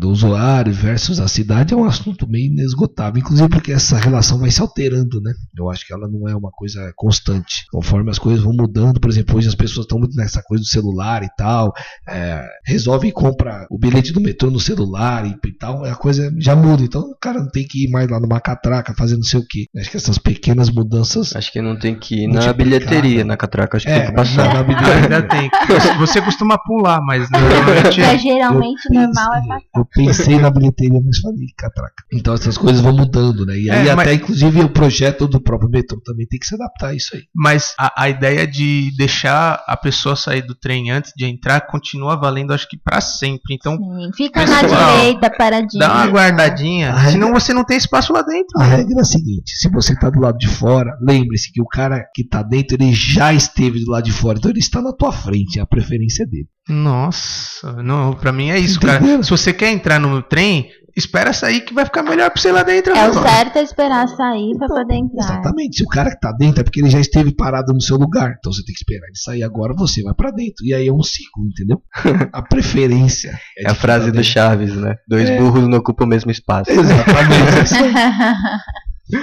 [0.00, 4.50] Do usuário versus a cidade é um assunto meio inesgotável, inclusive porque essa relação vai
[4.50, 5.32] se alterando, né?
[5.56, 7.64] Eu acho que ela não é uma coisa constante.
[7.70, 10.66] Conforme as coisas vão mudando, por exemplo, hoje as pessoas estão muito nessa coisa do
[10.66, 11.72] celular e tal,
[12.08, 16.32] é, resolve e compra o bilhete do metrô no celular e, e tal, a coisa
[16.38, 16.82] já muda.
[16.82, 19.46] Então o cara não tem que ir mais lá numa catraca fazer não sei o
[19.46, 19.66] que.
[19.78, 21.36] Acho que essas pequenas mudanças.
[21.36, 24.14] Acho que não tem que ir na bilheteria, na catraca, acho que É, tem que
[24.16, 24.46] passar.
[24.48, 24.94] na- na bilheteria.
[25.02, 25.50] Ainda tem.
[25.98, 29.60] Você- costuma pular, mas normalmente É, geralmente Eu normal é passar.
[29.76, 32.04] Eu pensei na bilheteria, mas falei, catraca.
[32.12, 33.56] Então essas coisas vão mudando, né?
[33.58, 36.54] E aí É, até, mas- inclusive, o projeto do próprio metrô também tem que se
[36.54, 37.22] adaptar a isso aí.
[37.34, 42.16] Mas a, a ideia de deixar a pessoa sair do trem antes de entrar continua
[42.16, 43.54] valendo, acho que pra sempre.
[43.54, 45.80] Então, Sim, Fica na Pessoal, direita, paradinha.
[45.80, 47.10] dá uma guardadinha, é?
[47.10, 48.58] senão você não tem espaço lá dentro.
[48.60, 51.66] A regra é a seguinte: se você tá do lado de fora, lembre-se que o
[51.66, 54.92] cara que tá dentro, ele já esteve do lado de fora, então ele está na
[54.92, 56.48] tua frente, é a preferência dele.
[56.72, 58.96] Nossa, não, pra mim é isso, cara.
[58.98, 59.22] Entenderam?
[59.22, 62.62] Se você quer entrar no trem, espera sair que vai ficar melhor pra você lá
[62.62, 62.92] dentro.
[62.94, 63.26] É o mano.
[63.28, 65.24] certo é esperar sair pra poder entrar.
[65.24, 65.76] Exatamente.
[65.78, 68.34] Se o cara que tá dentro é porque ele já esteve parado no seu lugar.
[68.38, 70.64] Então você tem que esperar ele sair agora, você vai pra dentro.
[70.64, 71.82] E aí é um ciclo, entendeu?
[72.32, 73.38] A preferência.
[73.58, 74.96] É a de frase do Chaves, né?
[75.08, 75.38] Dois É.
[75.38, 76.70] burros não ocupam o mesmo espaço.
[76.70, 77.74] Exatamente.
[79.14, 79.18] é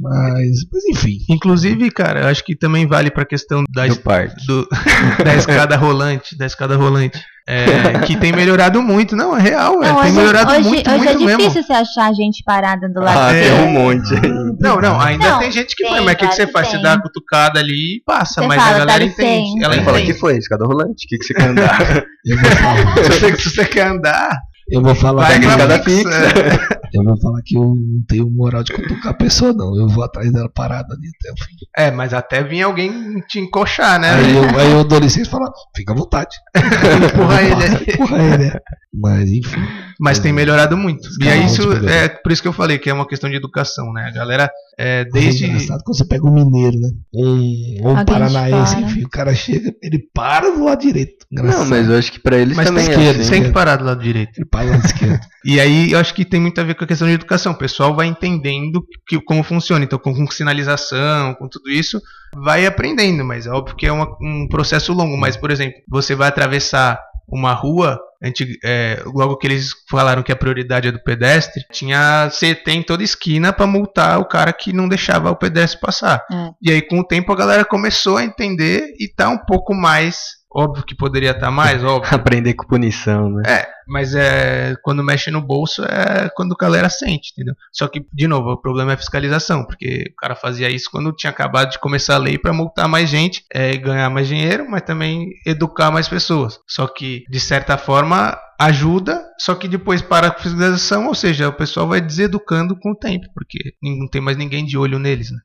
[0.00, 1.18] mas, mas enfim.
[1.28, 4.46] Inclusive, cara, eu acho que também vale pra questão da, Do parque.
[4.46, 4.68] do-
[5.24, 7.18] da escada rolante, da escada rolante.
[7.44, 9.16] É, que tem melhorado muito.
[9.16, 11.62] Não, é real, é, Não, tem hoje, melhorado hoje, muito, hoje muito é difícil mesmo.
[11.64, 13.42] você achar gente parada do lado Ah, é.
[13.42, 14.14] tem um monte.
[14.60, 16.68] Não, não, ainda Não, tem gente que tem, vai, mas o que, que você faz?
[16.68, 16.82] Você tem.
[16.84, 19.64] dá a cutucada ali e passa, Você mas fala, a galera dá entende.
[19.64, 20.36] Ela fala, que foi?
[20.36, 21.04] Escada rolante?
[21.04, 22.04] O que, que você quer andar?
[22.24, 24.38] Eu vou falar, Se você, se você quer andar,
[24.68, 25.82] eu vou falar, vai fixa.
[25.82, 26.80] fixa.
[26.94, 29.76] eu vou falar que eu não tenho moral de cutucar a pessoa, não.
[29.76, 31.56] Eu vou atrás dela parada ali até o fim.
[31.76, 34.14] É, mas até vir alguém te encoxar, né?
[34.14, 36.36] Aí eu, aí eu dou licença e falo, fica à vontade.
[36.56, 37.86] Empurra ele aí.
[37.94, 38.44] Empurra ele.
[38.44, 38.60] é.
[38.94, 39.62] Mas enfim.
[40.02, 41.08] Mas tem melhorado muito.
[41.22, 43.92] E é isso, é por isso que eu falei que é uma questão de educação,
[43.92, 44.06] né?
[44.08, 45.18] A galera, é, Desde...
[45.18, 45.46] É desde.
[45.46, 46.88] engraçado quando você pega um mineiro, né?
[47.14, 48.86] Um, ou um paranaense, fora.
[48.86, 51.24] enfim, o cara chega, ele para do lado direito.
[51.30, 51.60] Engraçado.
[51.62, 53.30] Não, mas eu acho que pra eles Mas também tem, é que, assim.
[53.30, 54.32] tem que parar do lado direito.
[54.36, 55.20] Ele para do lado esquerdo.
[55.44, 57.50] E aí eu acho que tem muito a ver com a questão de educação.
[57.52, 59.84] O pessoal vai entendendo que, como funciona.
[59.84, 62.00] Então, com, com sinalização, com tudo isso,
[62.36, 63.24] vai aprendendo.
[63.24, 65.16] Mas é óbvio que é uma- um processo longo.
[65.16, 66.96] Mas, por exemplo, você vai atravessar
[67.28, 67.98] uma rua.
[68.24, 72.82] antig- é, logo que eles falaram que a prioridade é do pedestre, tinha CT em
[72.82, 76.24] toda esquina para multar o cara que não deixava o pedestre passar.
[76.32, 76.50] É.
[76.62, 80.40] E aí, com o tempo, a galera começou a entender e tá um pouco mais.
[80.54, 82.14] Óbvio que poderia estar mais, óbvio.
[82.14, 83.42] Aprender com punição, né?
[83.46, 87.54] É, mas é quando mexe no bolso é quando a galera sente, entendeu?
[87.72, 91.12] Só que, de novo, o problema é a fiscalização, porque o cara fazia isso quando
[91.12, 94.68] tinha acabado de começar a lei para multar mais gente, é, e ganhar mais dinheiro,
[94.68, 96.58] mas também educar mais pessoas.
[96.66, 101.52] Só que, de certa forma, ajuda, só que depois para a fiscalização, ou seja, o
[101.52, 105.38] pessoal vai deseducando com o tempo, porque não tem mais ninguém de olho neles, né?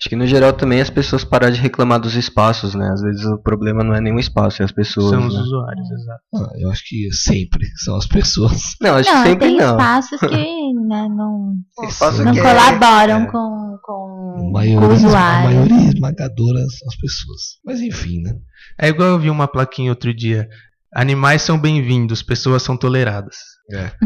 [0.00, 2.88] Acho que no geral também as pessoas parar de reclamar dos espaços, né?
[2.88, 5.10] Às vezes o problema não é nem o espaço, é as pessoas.
[5.10, 5.40] São os né?
[5.40, 6.22] usuários, exato.
[6.34, 8.74] Ah, eu acho que sempre são as pessoas.
[8.80, 9.70] Não, acho Não, que sempre tem não.
[9.70, 10.26] espaços que
[10.88, 11.54] né, não,
[11.88, 13.26] Espaço não que é- colaboram é.
[13.26, 15.44] com, com, A com o maioria, a usuário.
[15.50, 17.40] maioria esmagadora são as pessoas.
[17.64, 18.34] Mas enfim, né?
[18.80, 20.48] É igual eu vi uma plaquinha outro dia.
[20.94, 23.36] Animais são bem-vindos, pessoas são toleradas.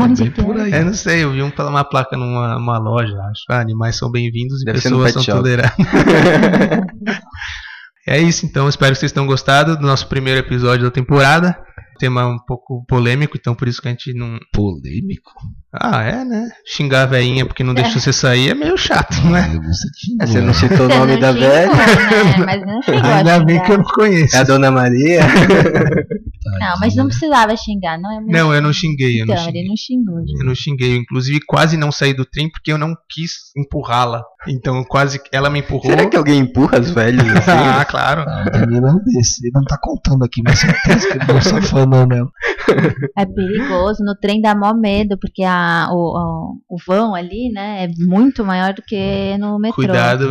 [0.00, 0.62] Onde Bem que por é?
[0.62, 0.72] aí.
[0.72, 3.42] É, não sei, eu vi um- uma placa numa uma loja, acho.
[3.50, 5.38] Ah, animais são bem-vindos e Deve pessoas são shop.
[5.38, 5.76] toleradas.
[8.08, 8.68] é isso, então.
[8.68, 11.56] Espero que vocês tenham gostado do nosso primeiro episódio da temporada.
[11.98, 14.38] Tema um pouco polêmico, então por isso que a gente não.
[14.52, 15.32] Polêmico.
[15.72, 16.48] Ah, é, né?
[16.64, 19.48] Xingar a veinha porque não deixa você sair é meio chato, né?
[19.98, 20.16] Tinha.
[20.20, 21.72] É, Você não citou o nome não da xingou, velha?
[21.74, 22.44] Né?
[22.46, 24.36] Mas não Ainda bem que eu não conheço.
[24.36, 25.20] É a Dona Maria?
[26.58, 28.32] Não, mas não precisava xingar, não é muito.
[28.32, 29.60] Não, eu não xinguei, eu não Então, xinguei.
[29.62, 30.18] ele não xingou.
[30.20, 30.40] gente.
[30.40, 34.22] Eu não xinguei, eu, inclusive quase não saí do trem porque eu não quis empurrá-la.
[34.48, 35.90] Então quase ela me empurrou.
[35.90, 37.50] Será que alguém empurra as velhas assim?
[37.76, 38.24] Ah, claro.
[38.26, 39.42] Ah, o Danilo é um desses.
[39.42, 42.28] Ele não tá contando aqui, mas certeza que ele não safanão nela.
[43.16, 47.84] É perigoso, no trem dá mó medo, porque a, o, o, o vão ali, né,
[47.84, 49.76] é muito maior do que no metrô.
[49.76, 50.28] Cuidado,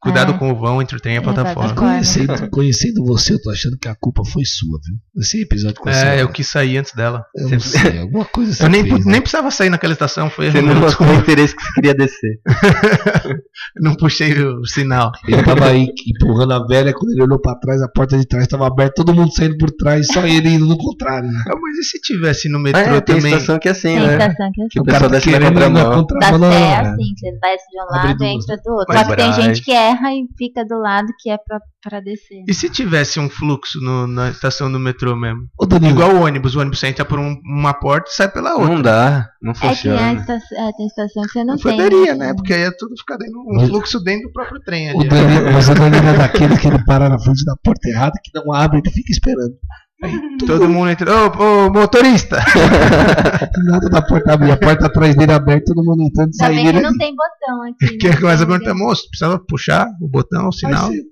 [0.00, 0.38] cuidado É.
[0.38, 1.74] com o vão entre o trem e a É, plataforma.
[1.74, 4.96] Conhecendo, conhecendo você, eu tô achando que a culpa foi sua, viu?
[5.22, 6.20] Esse episódio com a É, senhora.
[6.20, 7.24] eu quis sair antes dela.
[7.36, 9.12] Eu não sei, alguma coisa você Eu nem, fez, né?
[9.12, 12.40] nem precisava sair naquela estação, foi Você não mostrou o interesse que você queria descer.
[13.80, 15.10] não puxei o sinal.
[15.26, 18.46] Ele tava aí empurrando a velha, quando ele olhou pra trás, a porta de trás
[18.46, 21.42] tava aberta, todo mundo saindo por trás, só ele indo no contrário, né?
[21.46, 23.32] Mas e se tivesse no Ah, metrô é, tem também?
[23.32, 24.12] estação que é assim, Tem né?
[24.18, 25.90] estação que é Que o pessoal tá desce na na contramão.
[25.90, 26.80] Da contramão, não.
[26.92, 28.86] assim, você desce de um Abre lado e entra do outro.
[28.94, 32.00] Mas Só que tem gente que erra e fica do lado que é pra, pra
[32.00, 32.42] descer.
[32.48, 35.42] E se tivesse um fluxo no- na estação do metrô mesmo?
[35.58, 38.54] Ô, Danilo, Igual o ônibus, o ônibus entra por um- uma porta e sai pela
[38.54, 38.68] outra.
[38.74, 40.12] Não dá, não É que a funciona.
[40.14, 41.76] estação, é, tem estação que você não, Não tem.
[41.76, 42.34] poderia, né?
[42.34, 45.08] Porque aí é tudo ficar dentro, um Mas- fluxo dentro do próprio trem o ali.
[45.08, 48.30] Danilo, mas o Danilo é daquele que ele para na frente da porta errada, que
[48.34, 49.54] não abre, ele fica esperando.
[50.02, 50.12] Aí
[50.46, 51.10] Todo mundo entra.
[51.12, 52.38] Ô, ô, motorista!
[53.66, 56.64] nada da porta abrir, a porta atrás dele aberta, todo mundo entrando e Ainda bem
[56.64, 56.78] saindo.
[56.78, 57.98] que não tem botão aqui.
[57.98, 58.16] Que né?
[58.16, 60.88] começa a perguntar, moço, precisava puxar o botão, o sinal.
[60.88, 61.02] Você-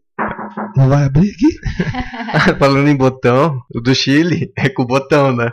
[0.76, 2.56] Não vai abrir aqui?
[2.58, 5.50] Falando em botão, o do Chile é com o botão, né?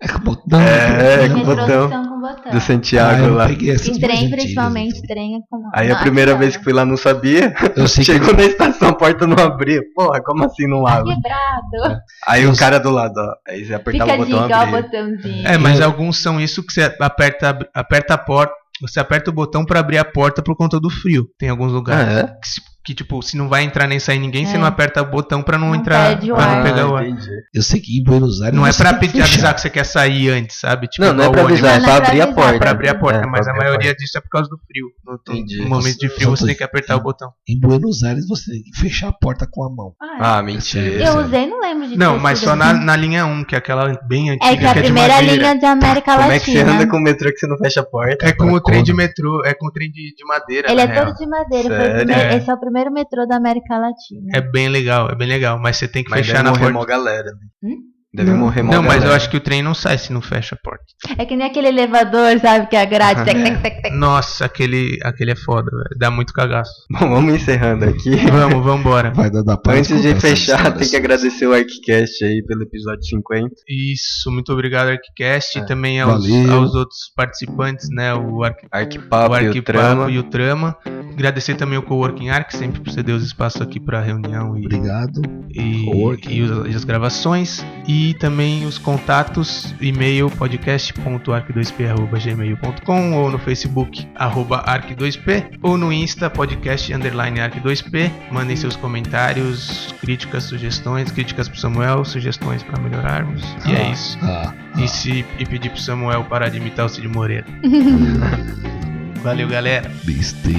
[0.00, 0.60] É com botão.
[0.60, 1.28] É, né?
[1.28, 1.90] com Metrô botão.
[2.34, 3.50] Do Ah, Santiago eu lá.
[3.50, 6.96] Em mais trem, principalmente, trem é com Aí a primeira vez que fui lá não
[6.96, 7.54] sabia.
[7.76, 9.80] Eu sei que Chegou na estação, a porta não abria.
[9.94, 11.14] Porra, como assim não Tá abre?
[11.14, 12.00] quebrado.
[12.26, 13.34] Aí o cara do lado, ó.
[13.50, 14.82] Aí você apertava Fica a o botão dica, o abria.
[14.82, 15.48] botãozinho.
[15.48, 18.54] É, mas alguns são isso que você aperta, aperta a porta.
[18.82, 21.26] Você aperta o botão pra abrir a porta por conta do frio.
[21.38, 22.08] Tem alguns lugares.
[22.16, 22.34] Ah, é?
[22.82, 24.58] Que, tipo, se não vai entrar nem sair ninguém, você É.
[24.58, 26.16] não aperta o botão pra não, Não entrar.
[26.18, 26.62] pra não ar.
[26.62, 27.02] pegar o ar.
[27.04, 27.28] Ah, entendi.
[27.54, 28.56] Eu sei que em Buenos Aires.
[28.58, 29.24] Não é você pra pedir, fechar.
[29.26, 30.86] avisar que você quer sair antes, sabe?
[30.88, 32.20] Tipo, Não, não é pra o ônibus, avisar, é Não, só não é pra abrir
[32.22, 32.58] a porta.
[32.58, 33.18] pra abrir a porta.
[33.20, 34.86] É, mas a maioria disso é por causa do frio.
[35.04, 35.58] No, no- Entendi.
[35.62, 37.28] no momento de frio você tem que apertar o botão.
[37.46, 39.92] Em Buenos Aires você tem que fechar a porta com a mão.
[40.00, 40.86] Ah, Ah, mentira.
[41.04, 42.84] Eu usei, não lembro de Não, mas só na, assim.
[42.84, 44.52] na linha 1, que é aquela bem antiga.
[44.52, 46.76] É que é a primeira linha de América Como é que você Latina.
[46.76, 48.26] anda com o metrô que você não fecha a porta?
[48.26, 50.70] É com o trem de metrô, é com o trem de, de madeira.
[50.72, 51.68] Ele é todo de madeira.
[51.68, 51.96] Foi o Sério?
[52.06, 52.36] primeiro- É.
[52.36, 54.30] Esse é o primeiro metrô da América Latina.
[54.34, 55.58] É bem legal, é bem legal.
[55.58, 57.32] Mas você tem que Mas fechar na mó galera.
[57.32, 57.46] né?
[57.62, 57.89] Hum?
[58.12, 58.38] Deve Não.
[58.38, 60.58] morrer mó Não, mas eu acho que o trem não sai se não fecha a
[60.58, 60.84] porta.
[61.16, 62.66] É que nem aquele elevador, sabe?
[62.66, 63.24] Que é a grade.
[63.24, 63.94] Tec, tec, tec, tec.
[63.94, 65.96] Nossa, aquele, aquele é foda, velho.
[65.96, 66.72] Dá muito cagaço.
[66.90, 68.10] Bom, vamos encerrando aqui.
[68.30, 69.12] Vamos, vambora.
[69.12, 73.54] Vai dar Antes de fechar, tem que agradecer o Arquicast aí pelo episódio 50.
[73.68, 75.58] Isso, muito obrigado, Arquicast.
[75.58, 75.62] É.
[75.62, 78.12] E também aos, aos outros participantes, né?
[78.14, 80.10] O, Arqui, o Arquipapo e o Arquipapo Trama.
[80.10, 80.76] e o Trama.
[81.12, 85.20] Agradecer também o Coworking Arc, sempre por ceder os espaços aqui para reunião e, Obrigado.
[85.50, 86.30] e, Coworking.
[86.30, 87.64] e e as gravações.
[87.86, 96.92] E também os contatos, e-mail podcast.arc2p.gmail.com ou no Facebook arroba arc2p ou no Insta podcast
[96.94, 98.10] underline arc2p.
[98.30, 103.42] Mandem seus comentários, críticas, sugestões, críticas pro Samuel, sugestões para melhorarmos.
[103.66, 104.16] E é isso.
[104.22, 107.44] Ah, E, se, e pedir pro Samuel parar de imitar o Cid Moreira.
[109.22, 109.90] Valeu, galera.
[110.06, 110.54] Mr.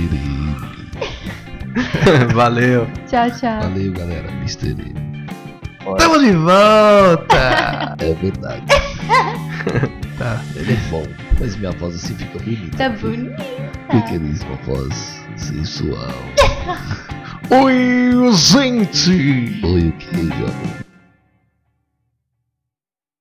[2.33, 2.85] Valeu.
[3.09, 3.61] Tchau, tchau.
[3.61, 4.29] Valeu, galera.
[5.85, 5.97] Mr.
[5.97, 7.95] Tamo de volta!
[7.99, 8.65] É verdade.
[10.17, 10.41] tá.
[10.55, 11.05] Ele é bom.
[11.39, 12.77] Mas minha voz assim fica bonita.
[12.77, 13.43] Tá bonito.
[13.89, 16.13] Pequeníssima voz sensual.
[17.49, 19.59] Oi, gente!
[19.63, 20.90] Oi, o que, João?